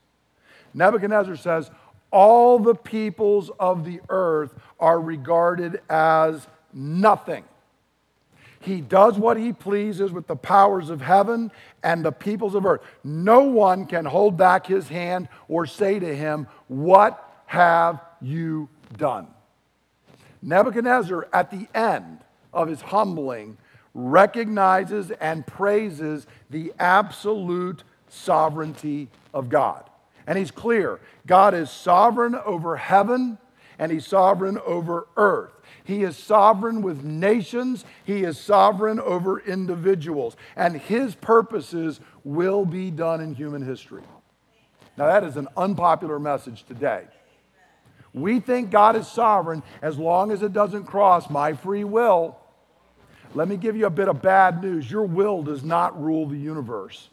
[0.75, 1.71] Nebuchadnezzar says,
[2.11, 7.45] All the peoples of the earth are regarded as nothing.
[8.61, 11.51] He does what he pleases with the powers of heaven
[11.83, 12.81] and the peoples of earth.
[13.05, 19.29] No one can hold back his hand or say to him, What have you done?
[20.43, 22.21] Nebuchadnezzar, at the end
[22.53, 23.57] of his humbling,
[23.95, 29.89] recognizes and praises the absolute sovereignty of God.
[30.27, 33.39] And he's clear God is sovereign over heaven
[33.79, 35.53] and he's sovereign over earth.
[35.85, 42.91] He is sovereign with nations, he is sovereign over individuals, and his purposes will be
[42.91, 44.03] done in human history.
[44.97, 47.07] Now, that is an unpopular message today.
[48.15, 52.37] We think God is sovereign as long as it doesn't cross my free will.
[53.35, 54.91] Let me give you a bit of bad news.
[54.91, 57.11] Your will does not rule the universe,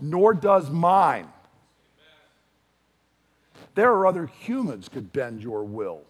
[0.00, 1.28] nor does mine.
[3.74, 6.02] There are other humans could bend your will.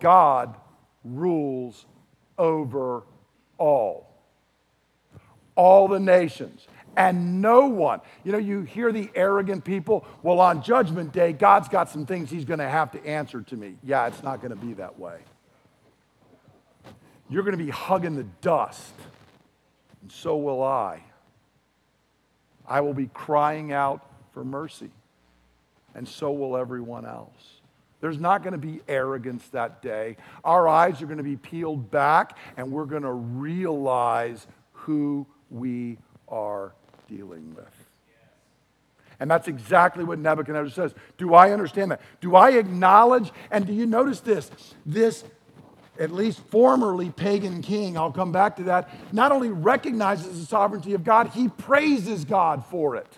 [0.00, 0.54] God
[1.04, 1.84] rules
[2.38, 3.02] over
[3.58, 4.06] all.
[5.54, 6.66] All the nations
[6.98, 8.00] and no one.
[8.24, 12.28] You know, you hear the arrogant people, well, on Judgment Day, God's got some things
[12.28, 13.76] He's going to have to answer to me.
[13.84, 15.20] Yeah, it's not going to be that way.
[17.30, 18.92] You're going to be hugging the dust,
[20.02, 21.04] and so will I.
[22.66, 24.90] I will be crying out for mercy,
[25.94, 27.60] and so will everyone else.
[28.00, 30.16] There's not going to be arrogance that day.
[30.42, 35.98] Our eyes are going to be peeled back, and we're going to realize who we
[36.28, 36.72] are
[37.08, 37.66] dealing with.
[39.20, 40.94] And that's exactly what Nebuchadnezzar says.
[41.16, 42.00] Do I understand that?
[42.20, 43.32] Do I acknowledge?
[43.50, 44.50] And do you notice this?
[44.86, 45.24] This,
[45.98, 50.94] at least formerly pagan king, I'll come back to that, not only recognizes the sovereignty
[50.94, 53.08] of God, he praises God for it.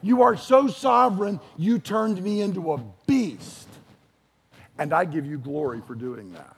[0.00, 3.68] You are so sovereign, you turned me into a beast.
[4.78, 6.56] And I give you glory for doing that.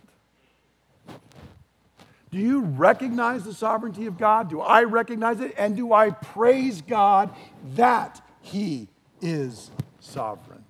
[2.33, 4.51] Do you recognize the sovereignty of God?
[4.51, 5.55] Do I recognize it?
[5.57, 7.31] And do I praise God
[7.75, 8.89] that He
[9.21, 9.71] is
[10.01, 10.65] sovereign?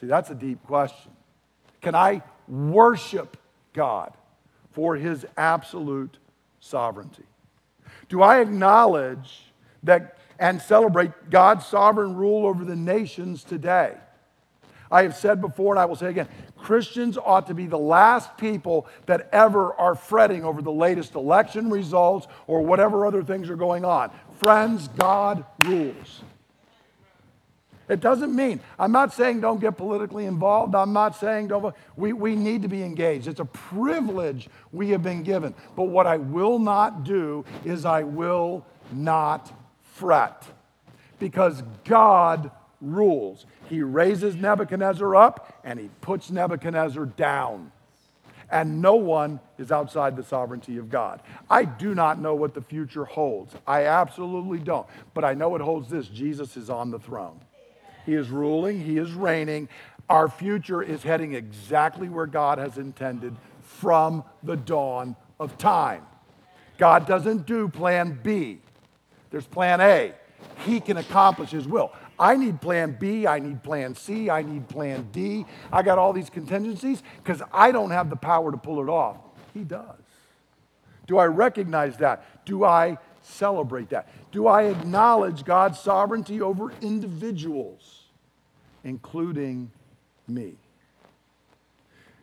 [0.00, 1.10] See, that's a deep question.
[1.80, 3.36] Can I worship
[3.72, 4.12] God
[4.72, 6.18] for His absolute
[6.60, 7.24] sovereignty?
[8.08, 9.46] Do I acknowledge
[9.82, 13.94] that and celebrate God's sovereign rule over the nations today.
[14.90, 18.36] I have said before, and I will say again Christians ought to be the last
[18.36, 23.56] people that ever are fretting over the latest election results or whatever other things are
[23.56, 24.10] going on.
[24.38, 26.22] Friends, God rules.
[27.88, 30.74] It doesn't mean, I'm not saying don't get politically involved.
[30.74, 33.28] I'm not saying don't, we, we need to be engaged.
[33.28, 35.54] It's a privilege we have been given.
[35.76, 40.44] But what I will not do is I will not fret
[41.18, 42.50] because God
[42.92, 43.46] rules.
[43.68, 47.72] He raises Nebuchadnezzar up and he puts Nebuchadnezzar down.
[48.50, 51.20] And no one is outside the sovereignty of God.
[51.50, 53.54] I do not know what the future holds.
[53.66, 54.86] I absolutely don't.
[55.14, 57.40] But I know it holds this Jesus is on the throne.
[58.04, 59.68] He is ruling, He is reigning.
[60.08, 66.04] Our future is heading exactly where God has intended from the dawn of time.
[66.78, 68.60] God doesn't do plan B,
[69.30, 70.12] there's plan A.
[70.64, 71.92] He can accomplish His will.
[72.18, 75.44] I need plan B, I need plan C, I need plan D.
[75.72, 79.18] I got all these contingencies because I don't have the power to pull it off.
[79.52, 80.00] He does.
[81.06, 82.44] Do I recognize that?
[82.44, 84.08] Do I celebrate that?
[84.32, 88.04] Do I acknowledge God's sovereignty over individuals,
[88.84, 89.70] including
[90.26, 90.54] me?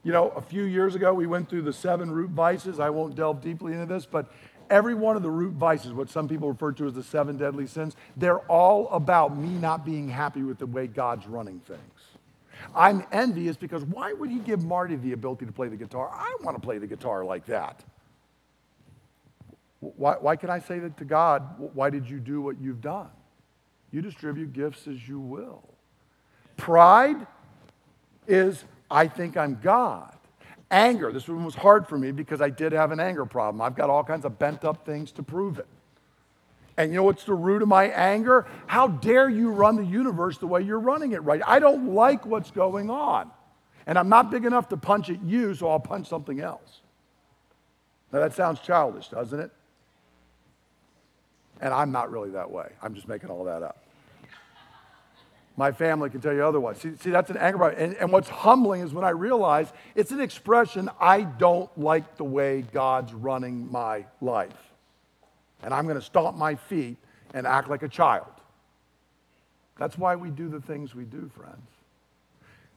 [0.03, 2.77] You know, a few years ago, we went through the seven root vices.
[2.79, 4.29] I won't delve deeply into this, but
[4.69, 7.67] every one of the root vices, what some people refer to as the seven deadly
[7.67, 11.79] sins, they're all about me not being happy with the way God's running things.
[12.75, 16.09] I'm envious because why would he give Marty the ability to play the guitar?
[16.13, 17.83] I want to play the guitar like that.
[19.79, 21.43] Why, why can I say that to God?
[21.73, 23.09] Why did you do what you've done?
[23.91, 25.63] You distribute gifts as you will.
[26.57, 27.27] Pride
[28.27, 30.12] is, I think I'm God.
[30.73, 33.61] Anger, this one was hard for me because I did have an anger problem.
[33.61, 35.67] I've got all kinds of bent up things to prove it.
[36.77, 38.47] And you know what's the root of my anger?
[38.65, 41.41] How dare you run the universe the way you're running it right?
[41.45, 43.29] I don't like what's going on.
[43.85, 46.81] And I'm not big enough to punch at you, so I'll punch something else.
[48.11, 49.51] Now that sounds childish, doesn't it?
[51.61, 52.71] And I'm not really that way.
[52.81, 53.77] I'm just making all that up.
[55.55, 56.79] My family can tell you otherwise.
[56.79, 57.81] See, see that's an anger problem.
[57.81, 62.23] And, and what's humbling is when I realize it's an expression I don't like the
[62.23, 64.51] way God's running my life.
[65.61, 66.97] And I'm going to stomp my feet
[67.33, 68.27] and act like a child.
[69.77, 71.67] That's why we do the things we do, friends.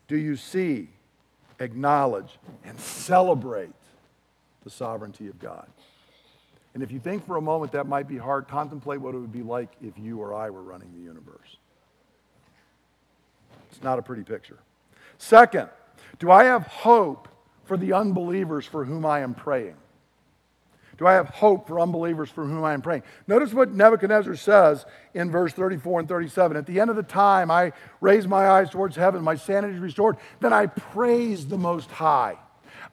[0.09, 0.89] Do you see,
[1.59, 3.75] acknowledge, and celebrate
[4.65, 5.67] the sovereignty of God?
[6.75, 9.33] And if you think for a moment that might be hard, contemplate what it would
[9.33, 11.57] be like if you or I were running the universe.
[13.77, 14.59] It's not a pretty picture.
[15.19, 15.69] Second,
[16.19, 17.29] do I have hope
[17.65, 19.77] for the unbelievers for whom I am praying?
[20.97, 23.03] Do I have hope for unbelievers for whom I am praying?
[23.27, 26.57] Notice what Nebuchadnezzar says in verse 34 and 37.
[26.57, 29.81] At the end of the time, I raised my eyes towards heaven, my sanity is
[29.81, 30.17] restored.
[30.41, 32.39] Then I praised the Most High.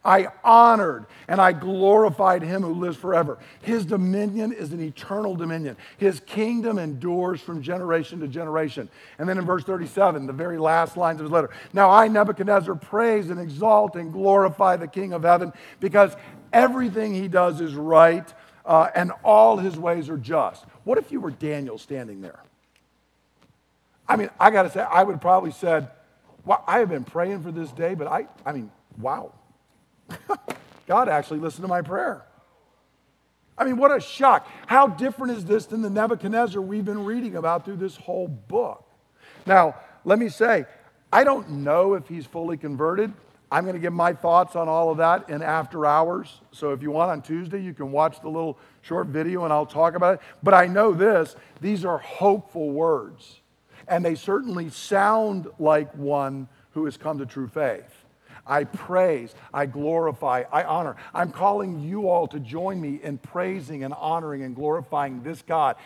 [0.05, 3.37] I honored and I glorified him who lives forever.
[3.61, 5.77] His dominion is an eternal dominion.
[5.97, 8.89] His kingdom endures from generation to generation.
[9.17, 12.75] And then in verse 37, the very last lines of his letter Now I, Nebuchadnezzar,
[12.75, 16.15] praise and exalt and glorify the King of heaven because
[16.51, 18.31] everything he does is right
[18.65, 20.65] uh, and all his ways are just.
[20.83, 22.39] What if you were Daniel standing there?
[24.07, 25.89] I mean, I got to say, I would probably said,
[26.45, 29.31] well, I have been praying for this day, but I, I mean, wow.
[30.87, 32.25] God actually listened to my prayer.
[33.57, 34.47] I mean, what a shock.
[34.65, 38.83] How different is this than the Nebuchadnezzar we've been reading about through this whole book?
[39.45, 39.75] Now,
[40.05, 40.65] let me say,
[41.11, 43.13] I don't know if he's fully converted.
[43.51, 46.41] I'm going to give my thoughts on all of that in after hours.
[46.51, 49.67] So if you want on Tuesday, you can watch the little short video and I'll
[49.67, 50.21] talk about it.
[50.41, 53.41] But I know this these are hopeful words,
[53.87, 58.02] and they certainly sound like one who has come to true faith.
[58.45, 60.95] I praise, I glorify, I honor.
[61.13, 65.77] I'm calling you all to join me in praising and honoring and glorifying this God.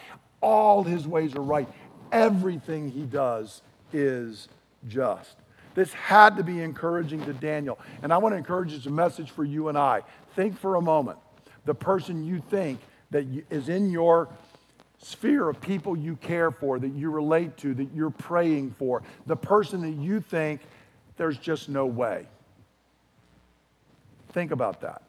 [0.41, 1.67] All his ways are right.
[2.11, 3.61] Everything he does
[3.93, 4.47] is
[4.87, 5.35] just.
[5.75, 7.77] This had to be encouraging to Daniel.
[8.01, 10.01] And I want to encourage it's a message for you and I.
[10.35, 11.19] Think for a moment.
[11.65, 12.79] The person you think
[13.11, 14.29] that is in your
[14.97, 19.35] sphere of people you care for, that you relate to, that you're praying for, the
[19.35, 20.61] person that you think
[21.17, 22.25] there's just no way.
[24.37, 25.01] Think about that.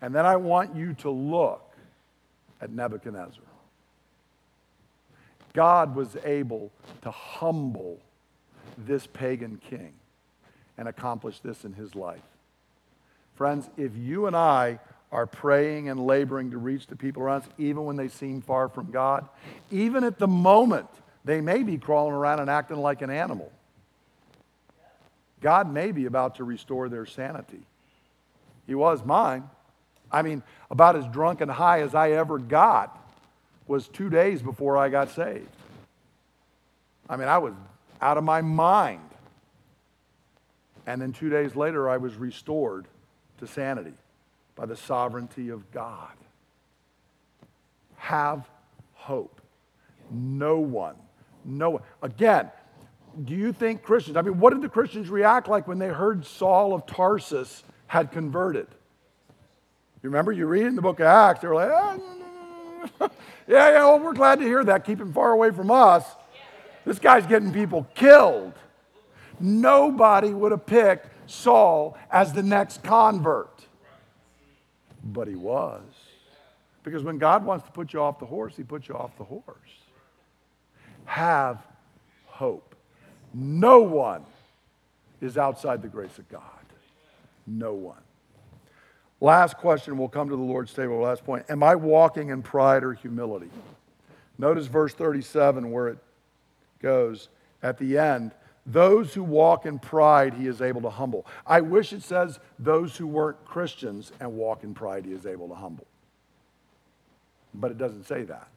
[0.00, 1.74] And then I want you to look
[2.60, 3.42] at Nebuchadnezzar.
[5.52, 6.70] God was able
[7.02, 7.98] to humble
[8.78, 9.94] this pagan king
[10.78, 12.22] and accomplish this in his life.
[13.34, 14.78] Friends, if you and I
[15.10, 18.68] are praying and laboring to reach the people around us, even when they seem far
[18.68, 19.28] from God.
[19.72, 20.86] Even at the moment,
[21.24, 23.50] they may be crawling around and acting like an animal.
[25.40, 27.60] God may be about to restore their sanity.
[28.66, 29.48] He was mine.
[30.10, 32.98] I mean, about as drunk and high as I ever got
[33.66, 35.48] was two days before I got saved.
[37.08, 37.54] I mean, I was
[38.00, 39.00] out of my mind.
[40.86, 42.86] And then two days later, I was restored
[43.38, 43.94] to sanity
[44.54, 46.12] by the sovereignty of God.
[47.96, 48.48] Have
[48.94, 49.40] hope.
[50.10, 50.94] No one,
[51.44, 51.82] no one.
[52.02, 52.50] Again,
[53.24, 56.26] do you think Christians, I mean, what did the Christians react like when they heard
[56.26, 58.66] Saul of Tarsus had converted?
[60.02, 61.96] You remember, you read in the book of Acts, they were like, ah,
[63.48, 64.84] yeah, yeah, well, we're glad to hear that.
[64.84, 66.04] Keep him far away from us.
[66.84, 68.52] This guy's getting people killed.
[69.40, 73.66] Nobody would have picked Saul as the next convert.
[75.02, 75.82] But he was.
[76.82, 79.24] Because when God wants to put you off the horse, he puts you off the
[79.24, 79.42] horse.
[81.04, 81.58] Have
[82.26, 82.75] hope.
[83.38, 84.24] No one
[85.20, 86.40] is outside the grace of God.
[87.46, 88.00] No one.
[89.20, 90.98] Last question, we'll come to the Lord's table.
[91.00, 91.44] Last point.
[91.50, 93.50] Am I walking in pride or humility?
[94.38, 95.98] Notice verse 37 where it
[96.80, 97.28] goes
[97.62, 98.32] at the end.
[98.64, 101.26] Those who walk in pride, he is able to humble.
[101.46, 105.48] I wish it says those who weren't Christians and walk in pride, he is able
[105.48, 105.86] to humble.
[107.52, 108.48] But it doesn't say that.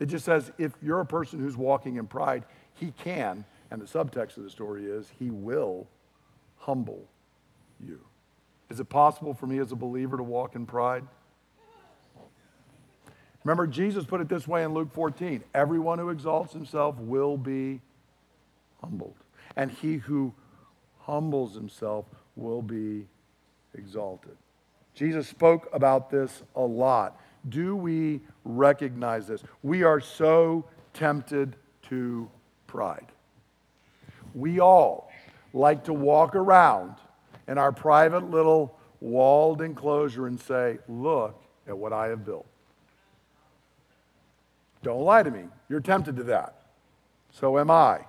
[0.00, 3.86] It just says if you're a person who's walking in pride, he can, and the
[3.86, 5.88] subtext of the story is he will
[6.58, 7.08] humble
[7.84, 7.98] you.
[8.70, 11.02] Is it possible for me as a believer to walk in pride?
[13.42, 17.80] Remember, Jesus put it this way in Luke 14 everyone who exalts himself will be
[18.80, 19.16] humbled.
[19.56, 20.32] And he who
[21.00, 22.06] humbles himself
[22.36, 23.08] will be
[23.76, 24.36] exalted.
[24.94, 27.20] Jesus spoke about this a lot.
[27.48, 29.42] Do we recognize this?
[29.64, 31.56] We are so tempted
[31.88, 32.30] to
[32.68, 33.06] pride.
[34.34, 35.10] We all
[35.52, 36.96] like to walk around
[37.46, 42.46] in our private little walled enclosure and say, Look at what I have built.
[44.82, 45.44] Don't lie to me.
[45.68, 46.56] You're tempted to that.
[47.30, 48.00] So am I.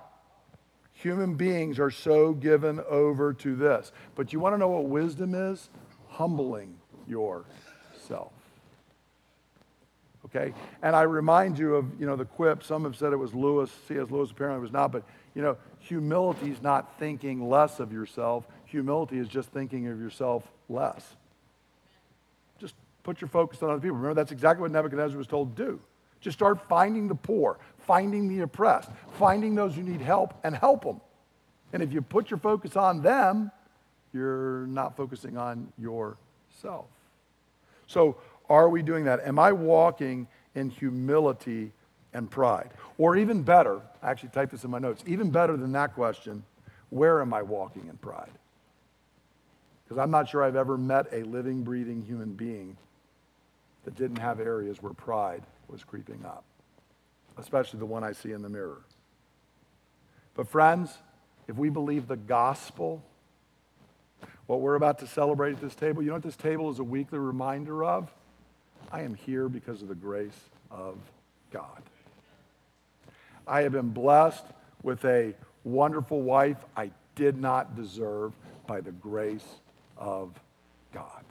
[0.92, 3.92] Human beings are so given over to this.
[4.14, 5.68] But you want to know what wisdom is?
[6.08, 8.32] Humbling yourself.
[10.26, 10.52] Okay?
[10.82, 12.62] And I remind you of, you know, the quip.
[12.62, 13.70] Some have said it was Lewis.
[13.88, 14.10] C.S.
[14.10, 14.92] Lewis apparently was not.
[14.92, 15.04] But,
[15.34, 18.46] you know, humility is not thinking less of yourself.
[18.66, 21.14] Humility is just thinking of yourself less.
[22.58, 22.74] Just
[23.04, 23.96] put your focus on other people.
[23.96, 25.80] Remember, that's exactly what Nebuchadnezzar was told to do.
[26.20, 30.84] Just start finding the poor, finding the oppressed, finding those who need help, and help
[30.84, 31.00] them.
[31.72, 33.52] And if you put your focus on them,
[34.12, 36.86] you're not focusing on yourself.
[37.86, 38.16] So,
[38.48, 39.26] are we doing that?
[39.26, 41.72] Am I walking in humility
[42.12, 42.70] and pride?
[42.98, 46.44] Or even better, I actually typed this in my notes, even better than that question,
[46.90, 48.32] where am I walking in pride?
[49.84, 52.76] Because I'm not sure I've ever met a living, breathing human being
[53.84, 56.44] that didn't have areas where pride was creeping up
[57.38, 58.82] especially the one I see in the mirror.
[60.34, 60.98] But, friends,
[61.48, 63.02] if we believe the gospel,
[64.46, 66.84] what we're about to celebrate at this table, you know what this table is a
[66.84, 68.12] weekly reminder of?
[68.92, 70.38] I am here because of the grace
[70.70, 70.96] of
[71.50, 71.82] God.
[73.46, 74.44] I have been blessed
[74.82, 75.34] with a
[75.64, 78.32] wonderful wife I did not deserve
[78.66, 79.46] by the grace
[79.96, 80.38] of
[80.92, 81.24] God.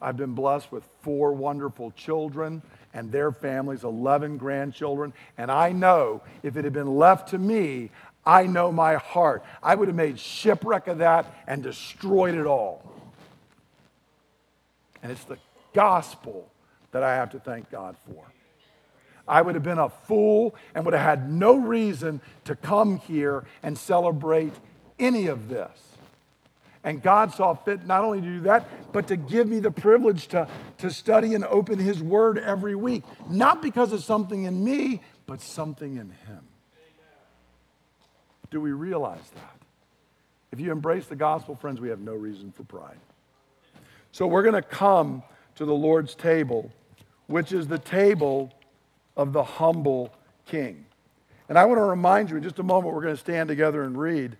[0.00, 5.12] I've been blessed with four wonderful children and their families, 11 grandchildren.
[5.38, 7.90] And I know if it had been left to me,
[8.26, 9.44] I know my heart.
[9.62, 12.82] I would have made shipwreck of that and destroyed it all.
[15.02, 15.38] And it's the
[15.72, 16.50] gospel
[16.94, 18.24] that I have to thank God for.
[19.26, 23.44] I would have been a fool and would have had no reason to come here
[23.64, 24.52] and celebrate
[24.96, 25.76] any of this.
[26.84, 30.28] And God saw fit not only to do that, but to give me the privilege
[30.28, 30.46] to,
[30.78, 33.02] to study and open His Word every week.
[33.28, 36.46] Not because of something in me, but something in Him.
[38.52, 39.56] Do we realize that?
[40.52, 43.00] If you embrace the gospel, friends, we have no reason for pride.
[44.12, 45.24] So we're going to come
[45.56, 46.70] to the Lord's table,
[47.26, 48.52] which is the table
[49.16, 50.12] of the humble
[50.46, 50.84] king.
[51.48, 53.82] And I want to remind you in just a moment, we're going to stand together
[53.82, 54.36] and read.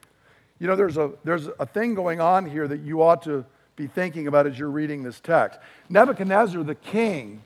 [0.58, 3.44] You know, there's a, there's a thing going on here that you ought to
[3.76, 5.58] be thinking about as you're reading this text.
[5.88, 7.42] Nebuchadnezzar, the king,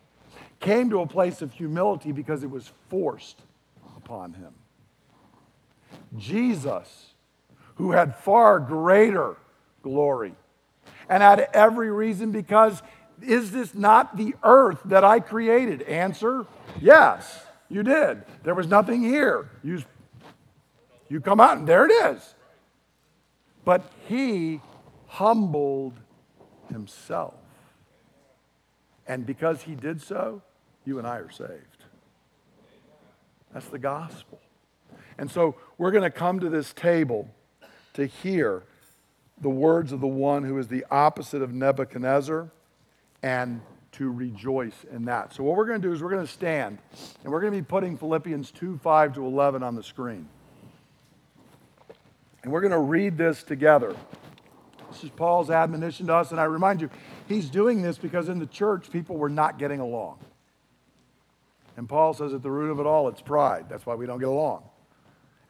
[0.60, 3.40] came to a place of humility because it was forced
[3.96, 4.52] upon him.
[6.16, 7.14] Jesus,
[7.76, 9.36] who had far greater
[9.82, 10.34] glory
[11.08, 12.82] and had every reason because
[13.22, 15.82] Is this not the earth that I created?
[15.82, 16.46] Answer
[16.80, 18.22] Yes, you did.
[18.44, 19.50] There was nothing here.
[19.62, 19.82] You,
[21.08, 22.34] you come out, and there it is.
[23.64, 24.60] But he
[25.06, 25.94] humbled
[26.70, 27.34] himself.
[29.06, 30.42] And because he did so,
[30.84, 31.84] you and I are saved.
[33.52, 34.40] That's the gospel.
[35.16, 37.28] And so we're going to come to this table
[37.94, 38.62] to hear
[39.40, 42.50] the words of the one who is the opposite of Nebuchadnezzar
[43.22, 43.60] and
[43.92, 45.32] to rejoice in that.
[45.34, 46.78] So, what we're going to do is we're going to stand
[47.24, 50.28] and we're going to be putting Philippians 2 5 to 11 on the screen.
[52.42, 53.96] And we're going to read this together.
[54.90, 56.30] This is Paul's admonition to us.
[56.30, 56.88] And I remind you,
[57.26, 60.18] he's doing this because in the church, people were not getting along.
[61.76, 63.66] And Paul says at the root of it all, it's pride.
[63.68, 64.62] That's why we don't get along.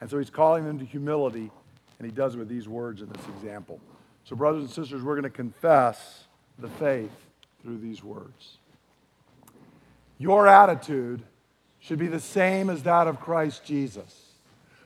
[0.01, 1.51] And so he's calling them to humility,
[1.99, 3.81] and he does it with these words in this example.
[4.25, 6.25] So, brothers and sisters, we're going to confess
[6.59, 7.11] the faith
[7.63, 8.59] through these words.
[10.19, 11.23] Your attitude
[11.81, 14.33] should be the same as that of Christ Jesus,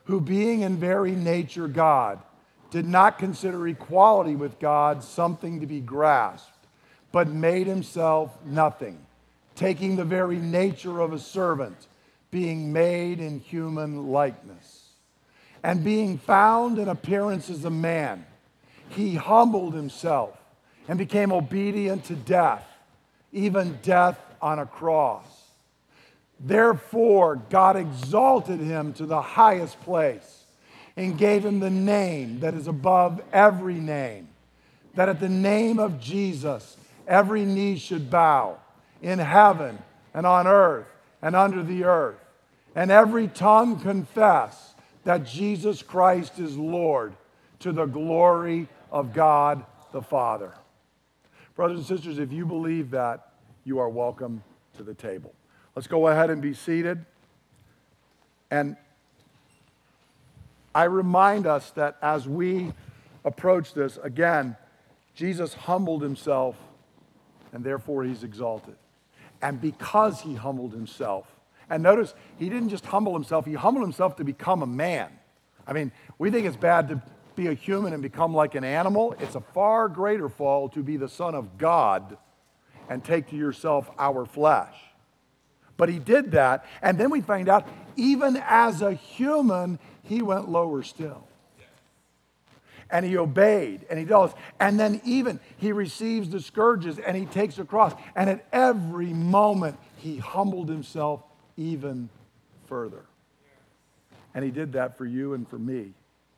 [0.05, 2.21] who, being in very nature God,
[2.71, 6.67] did not consider equality with God something to be grasped,
[7.13, 8.99] but made himself nothing,
[9.55, 11.87] taking the very nature of a servant,
[12.31, 14.89] being made in human likeness.
[15.63, 18.27] And being found in appearance as a man,
[18.89, 20.42] he humbled himself
[20.89, 22.67] and became obedient to death,
[23.33, 25.25] even death on a cross.
[26.41, 30.45] Therefore, God exalted him to the highest place
[30.97, 34.29] and gave him the name that is above every name,
[34.95, 36.77] that at the name of Jesus,
[37.07, 38.59] every knee should bow
[39.01, 39.79] in heaven
[40.13, 40.87] and on earth
[41.23, 42.19] and under the earth,
[42.75, 44.75] and every tongue confess
[45.05, 47.15] that Jesus Christ is Lord
[47.61, 50.53] to the glory of God the Father.
[51.63, 54.43] Brothers and sisters, if you believe that, you are welcome
[54.77, 55.33] to the table.
[55.77, 57.07] Let's go ahead and be seated.
[58.51, 58.77] And
[60.75, 62.73] I remind us that as we
[63.25, 64.57] approach this, again,
[65.15, 66.57] Jesus humbled himself
[67.53, 68.75] and therefore he's exalted.
[69.41, 71.29] And because he humbled himself,
[71.71, 75.11] and notice he didn't just humble himself, he humbled himself to become a man.
[75.65, 77.01] I mean, we think it's bad to
[77.35, 79.15] be a human and become like an animal.
[79.19, 82.17] It's a far greater fall to be the Son of God
[82.89, 84.75] and take to yourself our flesh.
[85.77, 87.67] But he did that, and then we find out
[87.97, 91.27] even as a human, he went lower still.
[92.91, 94.33] And he obeyed and he does.
[94.61, 97.95] And then even he receives the scourges and he takes a cross.
[98.15, 101.23] And at every moment, he humbled himself
[101.57, 102.11] even
[102.67, 103.07] further.
[104.35, 105.95] And he did that for you and for me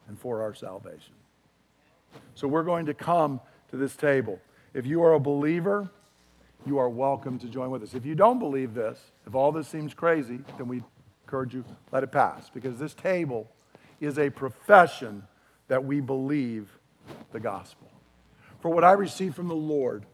[0.09, 1.15] and for our salvation.
[2.35, 3.41] So we're going to come
[3.71, 4.41] to this table.
[4.73, 5.91] If you are a believer,
[6.67, 7.95] you are welcome to join with us.
[7.95, 10.83] If you don't believe this, if all this seems crazy, then we
[11.25, 12.51] encourage you, let it pass.
[12.51, 13.49] Because this table
[14.01, 15.23] is a profession
[15.69, 16.69] that we believe
[17.33, 17.89] the gospel.
[18.61, 20.07] For what I received from the Lord,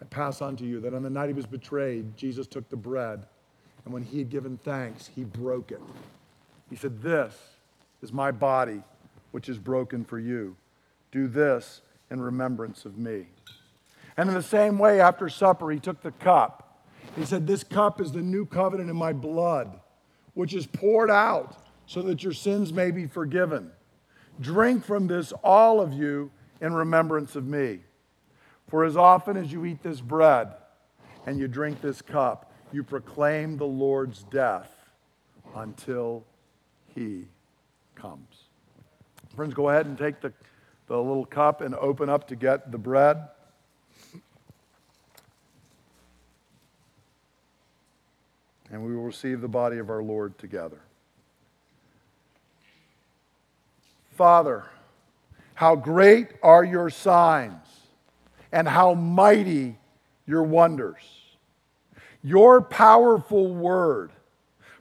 [0.00, 2.76] I pass on to you that on the night he was betrayed, Jesus took the
[2.76, 3.24] bread,
[3.84, 5.80] and when he had given thanks, he broke it.
[6.68, 7.34] He said, This
[8.02, 8.82] is my body,
[9.30, 10.56] which is broken for you.
[11.12, 13.26] Do this in remembrance of me.
[14.16, 16.84] And in the same way, after supper, he took the cup.
[17.16, 19.80] He said, This cup is the new covenant in my blood,
[20.34, 21.56] which is poured out
[21.86, 23.70] so that your sins may be forgiven.
[24.40, 27.80] Drink from this, all of you, in remembrance of me.
[28.68, 30.52] For as often as you eat this bread
[31.26, 34.70] and you drink this cup, you proclaim the Lord's death
[35.56, 36.24] until
[36.94, 37.26] he
[37.96, 38.39] comes.
[39.36, 40.32] Friends, go ahead and take the,
[40.86, 43.28] the little cup and open up to get the bread.
[48.72, 50.80] And we will receive the body of our Lord together.
[54.12, 54.64] Father,
[55.54, 57.66] how great are your signs
[58.52, 59.78] and how mighty
[60.26, 61.02] your wonders.
[62.22, 64.10] Your powerful word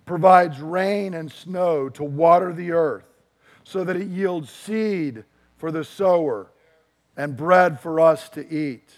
[0.06, 3.09] provides rain and snow to water the earth
[3.70, 5.24] so that it yields seed
[5.58, 6.48] for the sower
[7.16, 8.90] and bread for us to eat.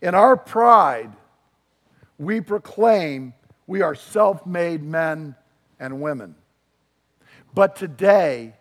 [0.00, 1.10] In our pride,
[2.16, 3.34] we proclaim
[3.66, 5.34] we are self made men
[5.80, 6.36] and women.
[7.52, 8.54] But today,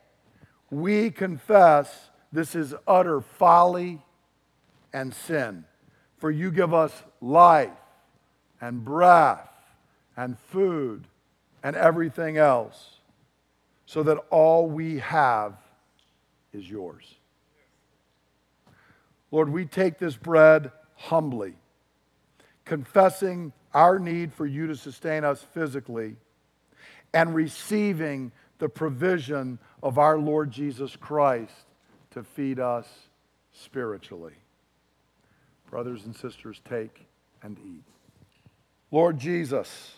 [0.72, 4.02] we confess this is utter folly
[4.92, 5.66] and sin.
[6.18, 7.70] For you give us life
[8.60, 9.50] and breath
[10.18, 11.06] and food
[11.62, 13.00] and everything else,
[13.94, 15.54] so that all we have
[16.52, 17.14] is yours.
[19.30, 21.54] Lord, we take this bread humbly
[22.66, 26.16] confessing our need for you to sustain us physically,
[27.14, 31.54] and receiving the provision of our Lord Jesus Christ
[32.12, 32.88] to feed us
[33.52, 34.34] spiritually.
[35.70, 37.06] Brothers and sisters, take
[37.44, 37.84] and eat.
[38.90, 39.98] Lord Jesus,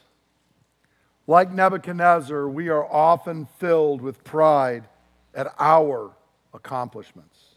[1.28, 4.86] like Nebuchadnezzar, we are often filled with pride
[5.34, 6.12] at our
[6.54, 7.56] accomplishments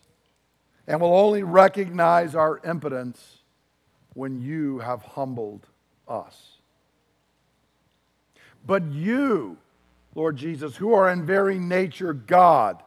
[0.87, 3.39] and will only recognize our impotence
[4.14, 5.66] when you have humbled
[6.09, 6.59] us.
[8.66, 9.59] But you,
[10.14, 12.83] Lord Jesus, who are in very nature God,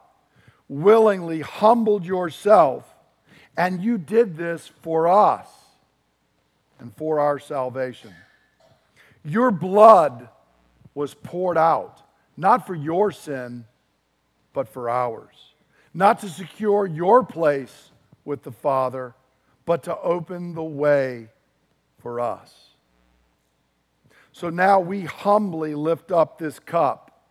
[0.68, 2.92] willingly humbled yourself,
[3.56, 5.48] and you did this for us
[6.80, 8.12] and for our salvation.
[9.24, 10.28] Your blood
[10.94, 12.02] was poured out,
[12.36, 13.64] not for your sin,
[14.52, 15.54] but for ours.
[15.94, 17.90] Not to secure your place
[18.24, 19.14] with the Father,
[19.64, 21.28] but to open the way
[21.98, 22.52] for us.
[24.32, 27.22] So now we humbly lift up this cup,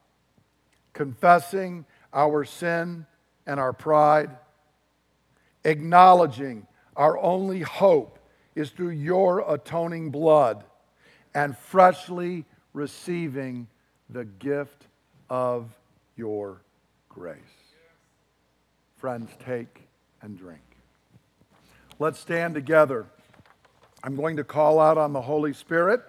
[0.93, 3.05] confessing our sin
[3.47, 4.29] and our pride,
[5.65, 8.19] acknowledging our only hope
[8.53, 10.63] is through your atoning blood,
[11.33, 13.67] and freshly receiving
[14.09, 14.87] the gift
[15.29, 15.69] of
[16.15, 16.61] your
[17.09, 17.37] grace.
[18.97, 19.87] Friends, take
[20.21, 20.61] and drink.
[21.99, 23.05] Let's stand together.
[24.03, 26.01] I'm going to call out on the Holy Spirit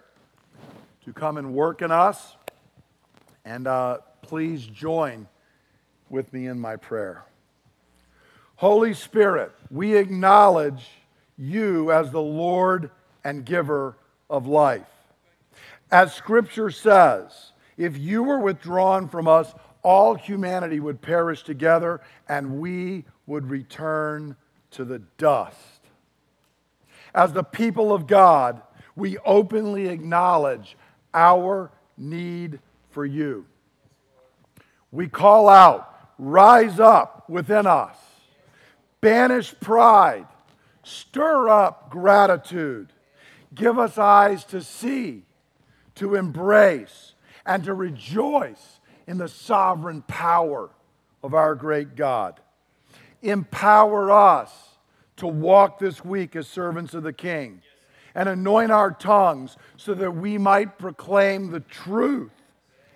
[1.04, 2.36] to come and work in us.
[3.44, 5.26] And uh, please join
[6.08, 7.24] with me in my prayer.
[8.56, 10.88] Holy Spirit, we acknowledge
[11.36, 12.90] you as the Lord
[13.24, 13.96] and giver
[14.30, 14.86] of life.
[15.92, 22.60] As Scripture says, if you were withdrawn from us, all humanity would perish together and
[22.60, 24.34] we would return
[24.70, 25.58] to the dust.
[27.14, 28.62] As the people of God,
[28.96, 30.78] we openly acknowledge
[31.12, 33.44] our need for you.
[34.90, 37.96] We call out, rise up within us,
[39.02, 40.26] banish pride,
[40.82, 42.94] stir up gratitude,
[43.54, 45.24] give us eyes to see
[45.96, 47.14] to embrace
[47.44, 50.70] and to rejoice in the sovereign power
[51.22, 52.40] of our great God.
[53.20, 54.52] Empower us
[55.16, 57.62] to walk this week as servants of the King
[58.14, 62.32] and anoint our tongues so that we might proclaim the truth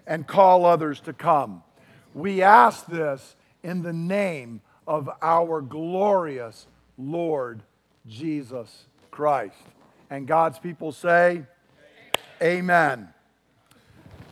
[0.07, 1.63] and call others to come.
[2.15, 6.67] We ask this in the name of our glorious
[6.97, 7.63] Lord
[8.07, 9.57] Jesus Christ.
[10.11, 11.43] And God's people say,
[12.43, 13.09] Amen.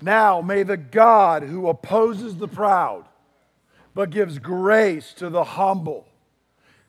[0.00, 3.05] Now, may the God who opposes the proud
[3.94, 6.07] but gives grace to the humble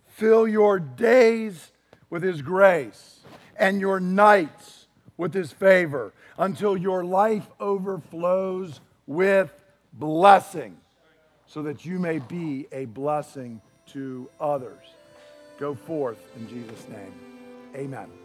[0.07, 1.71] fill your days
[2.09, 3.19] with his grace
[3.57, 4.87] and your nights
[5.17, 9.51] with his favor until your life overflows with
[9.93, 10.77] blessing
[11.47, 14.83] so that you may be a blessing to others.
[15.59, 17.13] Go forth in Jesus' name.
[17.75, 18.24] Amen.